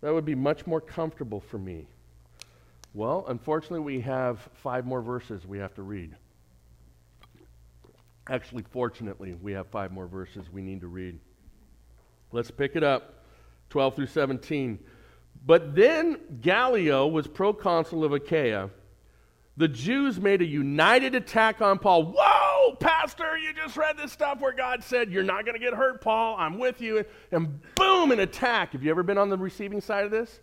[0.02, 1.88] That would be much more comfortable for me.
[2.92, 6.14] Well, unfortunately, we have five more verses we have to read.
[8.28, 11.18] Actually, fortunately, we have five more verses we need to read.
[12.32, 13.13] Let's pick it up
[13.74, 14.78] 12 through 17.
[15.44, 18.70] But then Gallio was proconsul of Achaia.
[19.56, 22.14] The Jews made a united attack on Paul.
[22.16, 25.74] Whoa, Pastor, you just read this stuff where God said, You're not going to get
[25.74, 26.36] hurt, Paul.
[26.38, 27.04] I'm with you.
[27.32, 28.74] And boom, an attack.
[28.74, 30.38] Have you ever been on the receiving side of this?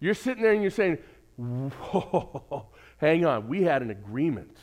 [0.00, 0.96] You're sitting there and you're saying,
[1.36, 4.56] Whoa, hang on, we had an agreement.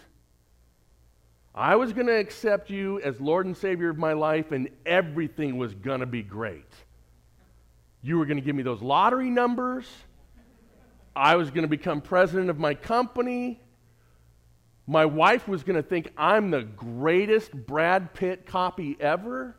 [1.53, 5.59] I was going to accept you as Lord and Savior of my life, and everything
[5.59, 6.73] was going to be great.
[8.03, 9.87] You were going to give me those lottery numbers.
[11.15, 13.61] I was going to become president of my company.
[14.85, 19.55] My wife was going to think I'm the greatest Brad Pitt copy ever.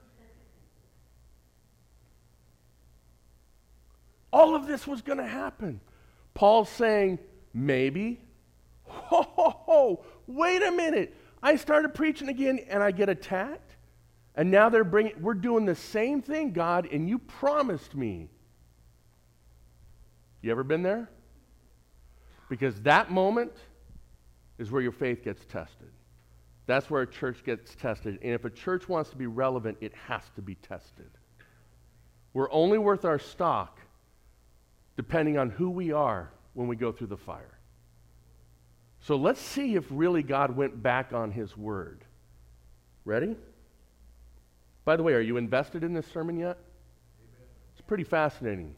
[4.30, 5.80] All of this was going to happen.
[6.34, 7.20] Paul's saying,
[7.54, 8.20] maybe.
[8.86, 11.16] Ho, ho, ho, wait a minute.
[11.42, 13.76] I started preaching again and I get attacked.
[14.34, 18.28] And now they're bringing, we're doing the same thing, God, and you promised me.
[20.44, 21.08] You ever been there?
[22.50, 23.52] Because that moment
[24.58, 25.88] is where your faith gets tested.
[26.66, 28.18] That's where a church gets tested.
[28.20, 31.10] And if a church wants to be relevant, it has to be tested.
[32.34, 33.80] We're only worth our stock
[34.98, 37.58] depending on who we are when we go through the fire.
[39.00, 42.04] So let's see if really God went back on his word.
[43.06, 43.34] Ready?
[44.84, 46.58] By the way, are you invested in this sermon yet?
[47.72, 48.76] It's pretty fascinating.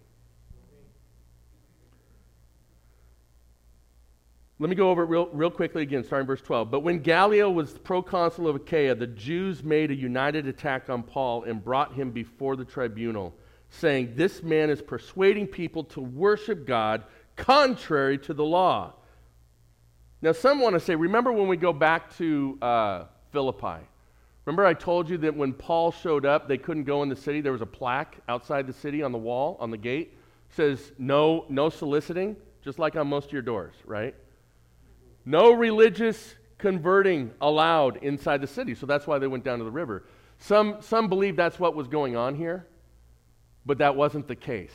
[4.59, 6.71] Let me go over it real, real quickly again, starting verse 12.
[6.71, 11.45] But when Gallio was proconsul of Achaia, the Jews made a united attack on Paul
[11.45, 13.35] and brought him before the tribunal
[13.69, 17.05] saying, This man is persuading people to worship God
[17.37, 18.95] contrary to the law.
[20.23, 23.85] Now, some want to say, remember when we go back to uh, Philippi?
[24.47, 27.43] Remember, I told you that when Paul showed up, they couldn't go in the city.
[27.43, 30.17] There was a plaque outside the city on the wall, on the gate,
[30.49, 34.15] says no, no soliciting, just like on most of your doors, right?
[35.27, 38.75] No religious converting allowed inside the city.
[38.75, 40.05] So that's why they went down to the river.
[40.39, 42.67] Some, some believe that's what was going on here.
[43.67, 44.73] But that wasn't the case.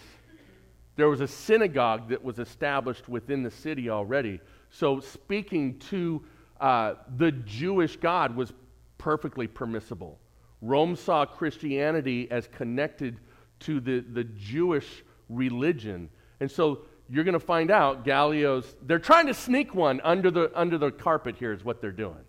[0.98, 4.42] There was a synagogue that was established within the city already.
[4.70, 6.22] So speaking to
[6.60, 8.52] uh, the Jewish God was
[8.98, 10.20] perfectly permissible.
[10.62, 13.18] Rome saw Christianity as connected
[13.62, 16.10] to the, the Jewish religion.
[16.40, 16.82] And so
[17.12, 20.92] you're going to find out Gallio's, they're trying to sneak one under the, under the
[20.92, 22.24] carpet here, is what they're doing.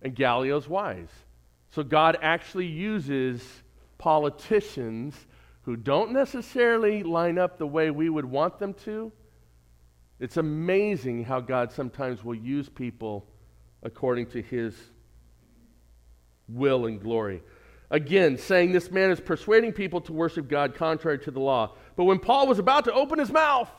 [0.00, 1.10] And Gallio's wise.
[1.70, 3.42] So God actually uses
[3.98, 5.16] politicians
[5.62, 9.10] who don't necessarily line up the way we would want them to,
[10.20, 13.26] it's amazing how God sometimes will use people
[13.82, 14.74] according to his
[16.48, 17.42] will and glory.
[17.90, 21.74] Again, saying this man is persuading people to worship God contrary to the law.
[21.96, 23.70] But when Paul was about to open his mouth,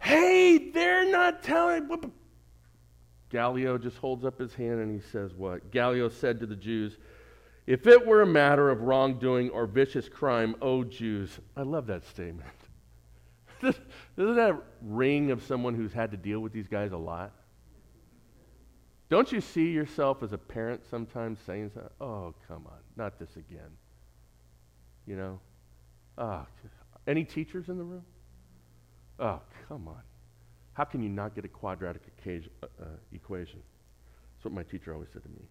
[0.00, 2.12] hey, they're not telling.
[3.28, 5.70] Gallio just holds up his hand and he says, What?
[5.70, 6.96] Gallio said to the Jews,
[7.66, 12.04] If it were a matter of wrongdoing or vicious crime, O Jews, I love that
[12.04, 12.48] statement.
[13.60, 17.32] Doesn't that ring of someone who's had to deal with these guys a lot?
[19.10, 23.70] Don't you see yourself as a parent sometimes saying, Oh, come on, not this again?
[25.04, 25.40] You know?
[26.16, 26.46] Oh,
[27.08, 28.04] any teachers in the room?
[29.18, 30.02] Oh, come on.
[30.74, 33.60] How can you not get a quadratic uh, uh, equation?
[34.36, 35.42] That's what my teacher always said to me.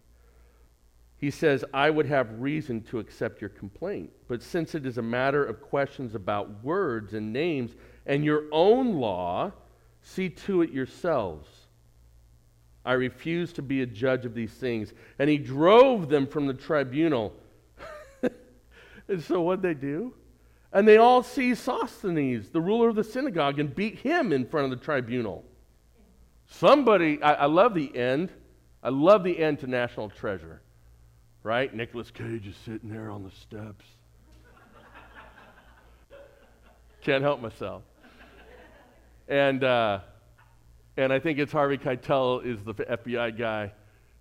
[1.18, 5.02] He says, I would have reason to accept your complaint, but since it is a
[5.02, 7.72] matter of questions about words and names
[8.06, 9.52] and your own law,
[10.02, 11.50] see to it yourselves.
[12.90, 14.94] I refuse to be a judge of these things.
[15.20, 17.36] And he drove them from the tribunal.
[19.08, 20.16] and so what'd they do?
[20.74, 24.74] And they all seized Sosthenes, the ruler of the synagogue, and beat him in front
[24.74, 25.46] of the tribunal.
[26.48, 28.32] Somebody, I, I love the end.
[28.82, 30.60] I love the end to National Treasure.
[31.44, 31.72] Right?
[31.72, 33.86] Nicolas Cage is sitting there on the steps.
[37.04, 37.84] Can't help myself.
[39.28, 40.00] And, uh,
[40.98, 43.72] and I think it's Harvey Keitel is the FBI guy.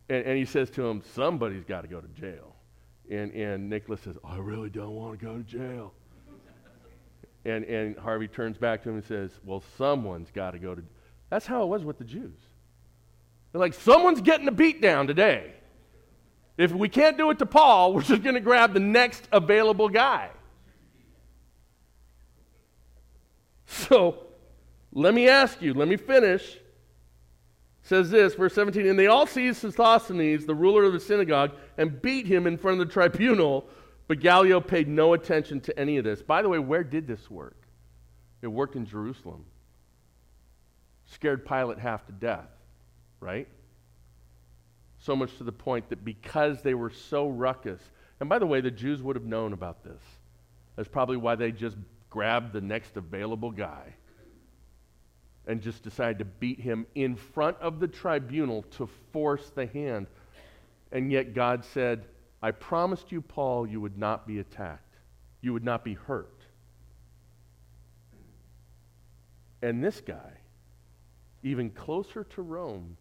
[0.09, 2.55] And, and he says to him, somebody's got to go to jail.
[3.11, 5.93] And, and Nicolas says, I really don't want to go to jail.
[7.45, 10.83] And, and Harvey turns back to him and says, Well, someone's got to go to.
[11.31, 12.39] That's how it was with the Jews.
[13.53, 15.55] They're like, Someone's getting a beat down today.
[16.59, 19.89] If we can't do it to Paul, we're just going to grab the next available
[19.89, 20.31] guy.
[23.67, 24.25] So,
[24.93, 26.59] let me ask you, let me finish.
[27.83, 32.01] says this, verse 17, and they all seized Sosthenes, the ruler of the synagogue, and
[32.03, 33.69] beat him in front of the tribunal
[34.09, 36.23] but Gallio paid no attention to any of this.
[36.23, 37.57] By the way, where did this work?
[38.41, 39.45] It worked in Jerusalem.
[41.05, 42.49] Scared Pilate half to death,
[43.21, 43.47] right?
[44.99, 47.81] So much to the point that because they were so ruckus,
[48.19, 50.03] and by the way, the Jews would have known about this.
[50.75, 51.77] That's probably why they just
[52.09, 53.95] grabbed the next available guy
[55.49, 60.07] and just decided to beat him in front of the tribunal to force the hand.
[60.93, 62.05] And yet God said,
[62.43, 64.95] I promised you, Paul, you would not be attacked,
[65.41, 66.43] you would not be hurt.
[69.63, 70.33] And this guy,
[71.43, 72.97] even closer to Rome,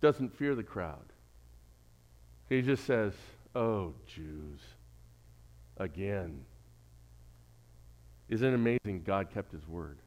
[0.00, 1.12] doesn't fear the crowd.
[2.48, 3.12] He just says,
[3.54, 4.60] Oh, Jews,
[5.76, 6.44] again.
[8.28, 9.98] Isn't it amazing God kept his word?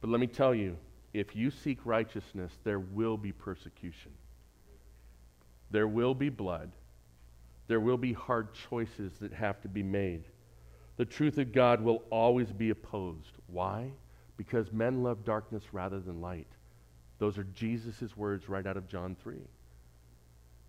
[0.00, 0.76] But let me tell you,
[1.12, 4.12] if you seek righteousness, there will be persecution.
[5.70, 6.70] There will be blood.
[7.66, 10.24] There will be hard choices that have to be made.
[10.96, 13.32] The truth of God will always be opposed.
[13.46, 13.90] Why?
[14.36, 16.48] Because men love darkness rather than light.
[17.18, 19.36] Those are Jesus' words right out of John 3.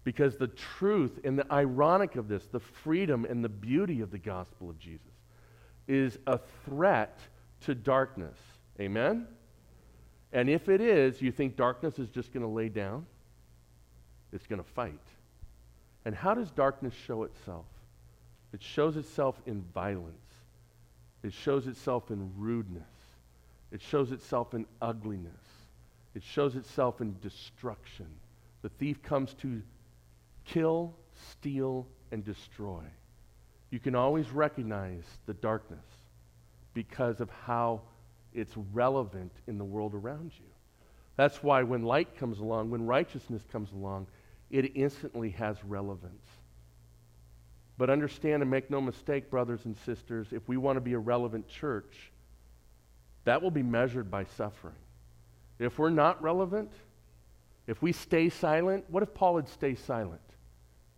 [0.04, 4.18] Because the truth and the ironic of this, the freedom and the beauty of the
[4.18, 5.06] gospel of Jesus,
[5.88, 7.20] is a threat
[7.62, 8.38] to darkness.
[8.80, 9.28] Amen?
[10.32, 13.06] And if it is, you think darkness is just going to lay down?
[14.32, 15.00] It's going to fight.
[16.06, 17.66] And how does darkness show itself?
[18.54, 20.16] It shows itself in violence.
[21.24, 22.84] It shows itself in rudeness.
[23.72, 25.32] It shows itself in ugliness.
[26.16, 28.08] It shows itself in destruction.
[28.62, 29.62] The thief comes to
[30.46, 30.96] kill,
[31.32, 32.84] steal, and destroy.
[33.70, 35.86] You can always recognize the darkness
[36.74, 37.82] because of how
[38.34, 40.46] it's relevant in the world around you.
[41.16, 44.08] That's why when light comes along, when righteousness comes along,
[44.50, 46.26] it instantly has relevance.
[47.78, 51.00] But understand and make no mistake, brothers and sisters, if we want to be a
[51.00, 52.12] relevant church,
[53.26, 54.76] that will be measured by suffering.
[55.60, 56.72] If we're not relevant,
[57.68, 60.22] if we stay silent, what if Paul would stay silent?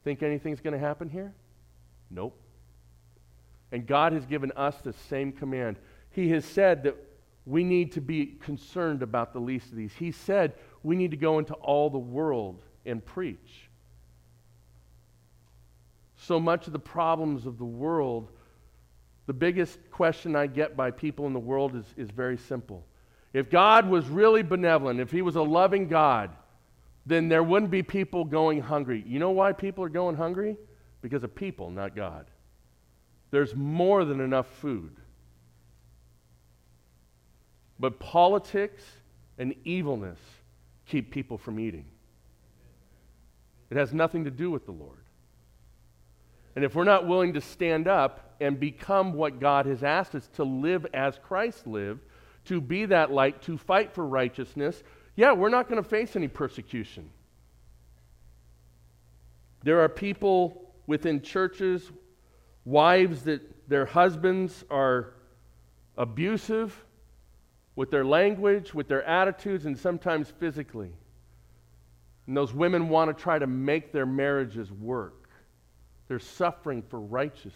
[0.03, 1.33] Think anything's going to happen here?
[2.09, 2.39] Nope.
[3.71, 5.77] And God has given us the same command.
[6.11, 6.95] He has said that
[7.45, 9.93] we need to be concerned about the least of these.
[9.93, 13.69] He said we need to go into all the world and preach.
[16.15, 18.29] So much of the problems of the world,
[19.25, 22.85] the biggest question I get by people in the world is, is very simple.
[23.33, 26.31] If God was really benevolent, if He was a loving God,
[27.05, 29.03] then there wouldn't be people going hungry.
[29.07, 30.57] You know why people are going hungry?
[31.01, 32.27] Because of people, not God.
[33.31, 34.95] There's more than enough food.
[37.81, 38.83] But politics
[39.39, 40.19] and evilness
[40.85, 41.85] keep people from eating.
[43.71, 45.03] It has nothing to do with the Lord.
[46.55, 50.29] And if we're not willing to stand up and become what God has asked us
[50.35, 52.01] to live as Christ lived,
[52.45, 54.83] to be that light, to fight for righteousness,
[55.15, 57.09] yeah, we're not going to face any persecution.
[59.63, 61.89] There are people within churches,
[62.63, 65.13] wives that their husbands are
[65.97, 66.85] abusive
[67.81, 70.91] with their language, with their attitudes, and sometimes physically.
[72.27, 75.31] And those women want to try to make their marriages work.
[76.07, 77.55] They're suffering for righteousness.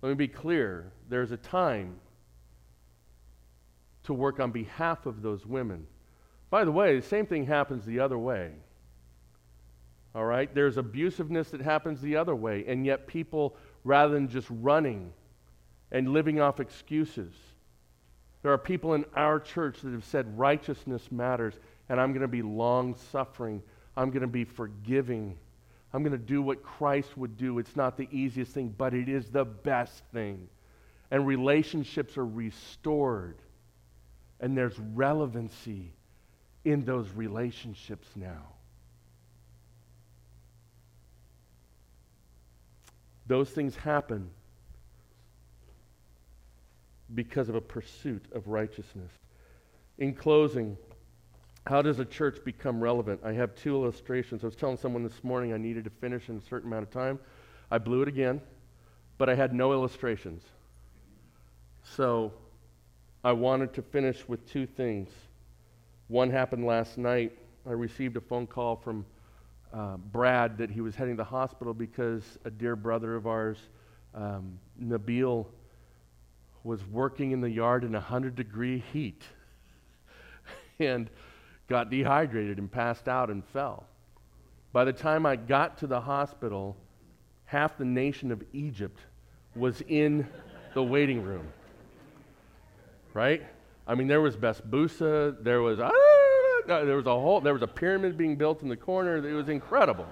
[0.00, 1.96] Let me be clear there's a time
[4.04, 5.88] to work on behalf of those women.
[6.48, 8.52] By the way, the same thing happens the other way.
[10.14, 10.54] All right?
[10.54, 15.12] There's abusiveness that happens the other way, and yet people, rather than just running
[15.90, 17.34] and living off excuses,
[18.44, 21.54] there are people in our church that have said righteousness matters,
[21.88, 23.62] and I'm going to be long suffering.
[23.96, 25.38] I'm going to be forgiving.
[25.94, 27.58] I'm going to do what Christ would do.
[27.58, 30.46] It's not the easiest thing, but it is the best thing.
[31.10, 33.38] And relationships are restored,
[34.40, 35.94] and there's relevancy
[36.66, 38.42] in those relationships now.
[43.26, 44.28] Those things happen
[47.14, 49.12] because of a pursuit of righteousness.
[49.98, 50.76] In closing,
[51.66, 53.20] how does a church become relevant?
[53.24, 54.42] I have two illustrations.
[54.42, 56.90] I was telling someone this morning I needed to finish in a certain amount of
[56.90, 57.18] time.
[57.70, 58.40] I blew it again,
[59.16, 60.42] but I had no illustrations.
[61.82, 62.32] So
[63.22, 65.08] I wanted to finish with two things.
[66.08, 67.32] One happened last night.
[67.66, 69.06] I received a phone call from
[69.72, 73.58] uh, Brad that he was heading to the hospital because a dear brother of ours,
[74.14, 75.46] um, Nabil,
[76.64, 79.22] was working in the yard in 100 degree heat
[80.80, 81.08] and
[81.68, 83.86] got dehydrated and passed out and fell.
[84.72, 86.76] By the time I got to the hospital,
[87.44, 88.98] half the nation of Egypt
[89.54, 90.26] was in
[90.72, 91.46] the waiting room.
[93.12, 93.44] Right?
[93.86, 95.90] I mean, there was Besbusa, there was, ah,
[96.66, 99.16] there was a whole, there was a pyramid being built in the corner.
[99.16, 100.08] It was incredible.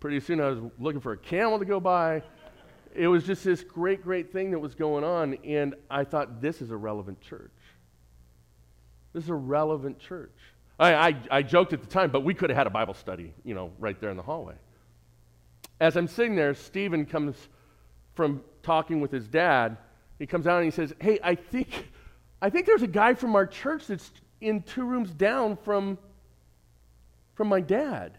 [0.00, 2.22] Pretty soon I was looking for a camel to go by
[2.94, 6.62] it was just this great, great thing that was going on, and I thought, this
[6.62, 7.50] is a relevant church.
[9.12, 10.36] This is a relevant church.
[10.78, 13.34] I, I, I joked at the time, but we could have had a Bible study,
[13.44, 14.54] you know, right there in the hallway.
[15.80, 17.36] As I'm sitting there, Stephen comes
[18.14, 19.76] from talking with his dad.
[20.18, 21.88] He comes out and he says, Hey, I think,
[22.42, 24.10] I think there's a guy from our church that's
[24.40, 25.98] in two rooms down from,
[27.34, 28.18] from my dad.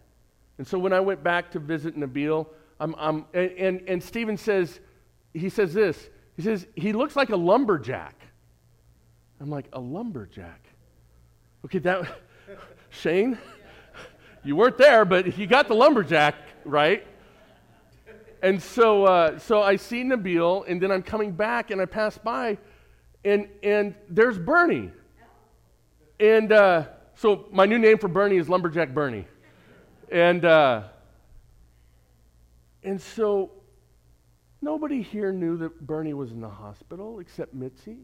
[0.57, 2.47] And so when I went back to visit Nabil,
[2.79, 4.79] I'm, I'm, and, and, and Stephen says,
[5.33, 6.09] he says this.
[6.35, 8.15] He says, he looks like a lumberjack.
[9.41, 10.65] I'm like, a lumberjack?
[11.65, 12.07] Okay, that,
[12.89, 13.37] Shane,
[14.43, 17.05] you weren't there, but you got the lumberjack, right?
[18.41, 22.17] And so, uh, so I see Nabil, and then I'm coming back, and I pass
[22.17, 22.57] by,
[23.25, 24.91] and, and there's Bernie.
[26.21, 29.27] And uh, so my new name for Bernie is Lumberjack Bernie.
[30.09, 30.83] And, uh,
[32.83, 33.51] and so
[34.61, 37.97] nobody here knew that Bernie was in the hospital except Mitzi.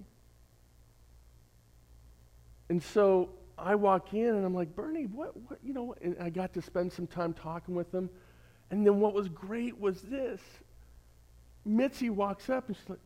[2.70, 6.30] And so I walk in and I'm like, Bernie, what, what, you know, and I
[6.30, 8.10] got to spend some time talking with him.
[8.72, 10.42] And then what was great was this.
[11.64, 13.00] Mitzi walks up and she's like,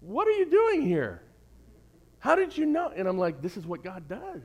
[0.00, 1.22] What are you doing here?
[2.18, 2.90] How did you know?
[2.94, 4.42] And I'm like, This is what God does.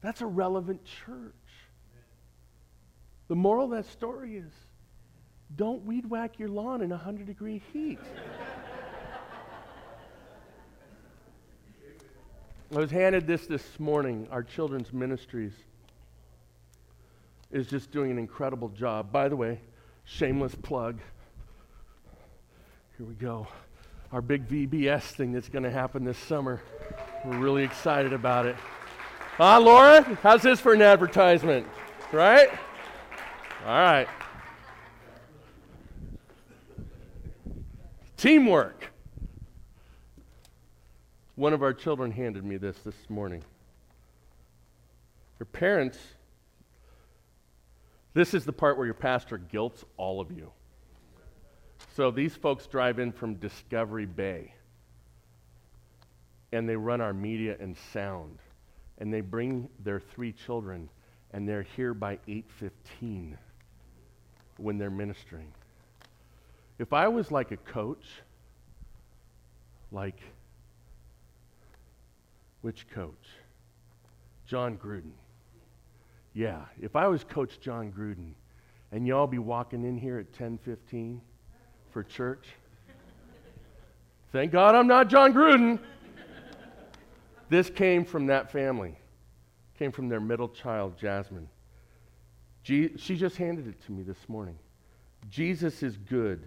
[0.00, 1.32] That's a relevant church.
[3.34, 4.52] The moral of that story is
[5.56, 7.98] don't weed whack your lawn in 100 degree heat.
[12.72, 14.28] I was handed this this morning.
[14.30, 15.50] Our children's ministries
[17.50, 19.10] is just doing an incredible job.
[19.10, 19.60] By the way,
[20.04, 21.00] shameless plug.
[22.96, 23.48] Here we go.
[24.12, 26.62] Our big VBS thing that's going to happen this summer.
[27.24, 28.54] We're really excited about it.
[29.40, 31.66] Ah, Laura, how's this for an advertisement?
[32.12, 32.48] Right?
[33.64, 34.08] All right.
[38.18, 38.92] Teamwork.
[41.36, 43.42] One of our children handed me this this morning.
[45.40, 45.98] Your parents,
[48.12, 50.52] this is the part where your pastor guilts all of you.
[51.96, 54.52] So these folks drive in from Discovery Bay
[56.52, 58.40] and they run our media and sound
[58.98, 60.90] and they bring their three children
[61.32, 63.38] and they're here by 8:15
[64.56, 65.52] when they're ministering.
[66.78, 68.04] If I was like a coach,
[69.92, 70.20] like
[72.62, 73.28] which coach?
[74.46, 75.12] Jon Gruden.
[76.34, 78.34] Yeah, if I was Coach Jon Gruden
[78.90, 81.20] and y'all be walking in here at 10:15
[81.90, 82.48] for church,
[84.32, 85.78] thank God I'm not Jon Gruden.
[87.48, 88.98] This came from that family,
[89.78, 91.48] came from their middle child, Jasmine.
[92.64, 94.58] Je- she just handed it to me this morning.
[95.30, 96.42] Jesus is good.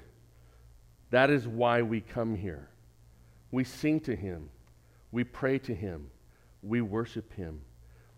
[1.11, 2.67] That is why we come here.
[3.51, 4.49] We sing to him,
[5.11, 6.09] we pray to him,
[6.61, 7.61] we worship him,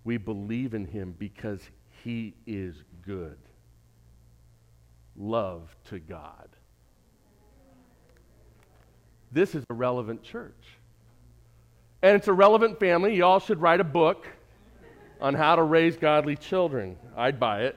[0.03, 1.61] we believe in him because
[2.03, 3.37] he is good.
[5.15, 6.49] Love to God.
[9.31, 10.55] This is a relevant church.
[12.01, 13.15] And it's a relevant family.
[13.15, 14.25] You all should write a book
[15.21, 16.97] on how to raise godly children.
[17.15, 17.75] I'd buy it.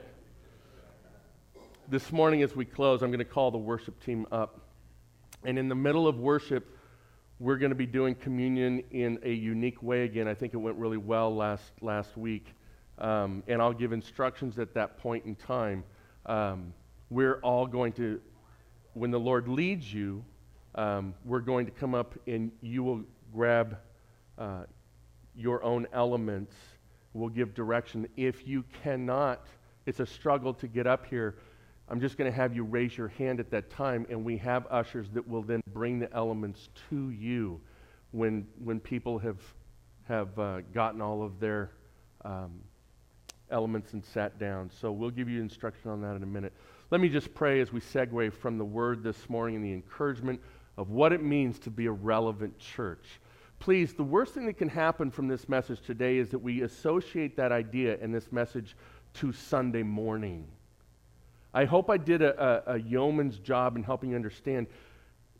[1.89, 4.61] This morning, as we close, I'm going to call the worship team up.
[5.43, 6.77] And in the middle of worship,
[7.39, 10.25] we're going to be doing communion in a unique way again.
[10.25, 12.47] I think it went really well last, last week.
[12.99, 15.83] Um, and I'll give instructions at that point in time.
[16.25, 16.73] Um,
[17.09, 18.21] we're all going to,
[18.93, 20.23] when the Lord leads you,
[20.75, 23.01] um, we're going to come up and you will
[23.33, 23.77] grab
[24.37, 24.63] uh,
[25.35, 26.55] your own elements.
[27.13, 28.07] We'll give direction.
[28.15, 29.45] If you cannot,
[29.85, 31.35] it's a struggle to get up here.
[31.89, 34.65] I'm just going to have you raise your hand at that time, and we have
[34.69, 37.59] ushers that will then bring the elements to you
[38.11, 39.39] when, when people have,
[40.07, 41.71] have uh, gotten all of their
[42.23, 42.59] um,
[43.51, 44.69] elements and sat down.
[44.69, 46.53] So we'll give you instruction on that in a minute.
[46.89, 50.39] Let me just pray as we segue from the word this morning and the encouragement
[50.77, 53.19] of what it means to be a relevant church.
[53.59, 57.37] Please, the worst thing that can happen from this message today is that we associate
[57.37, 58.75] that idea and this message
[59.13, 60.47] to Sunday morning.
[61.53, 64.67] I hope I did a, a, a yeoman's job in helping you understand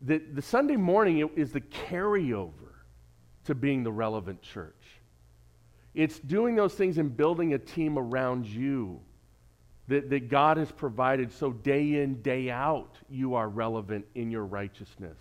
[0.02, 2.52] that the Sunday morning is the carryover
[3.44, 5.00] to being the relevant church.
[5.94, 9.00] It's doing those things and building a team around you
[9.88, 14.44] that, that God has provided so day in, day out, you are relevant in your
[14.44, 15.18] righteousness.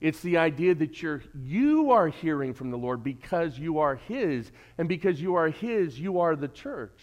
[0.00, 4.50] It's the idea that you're, you are hearing from the Lord because you are His,
[4.78, 7.00] and because you are His, you are the church.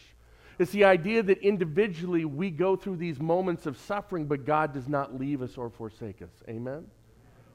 [0.59, 4.87] It's the idea that individually we go through these moments of suffering, but God does
[4.87, 6.31] not leave us or forsake us.
[6.49, 6.85] Amen?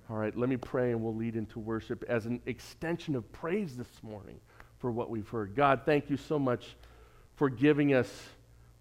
[0.09, 3.77] All right, let me pray and we'll lead into worship as an extension of praise
[3.77, 4.39] this morning
[4.79, 5.55] for what we've heard.
[5.55, 6.77] God, thank you so much
[7.35, 8.11] for giving us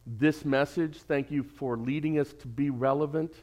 [0.06, 0.98] this message.
[0.98, 3.34] Thank you for leading us to be relevant.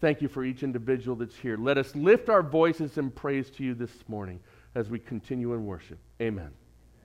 [0.00, 1.56] Thank you for each individual that's here.
[1.56, 4.40] Let us lift our voices in praise to you this morning
[4.74, 5.98] as we continue in worship.
[6.20, 6.50] Amen.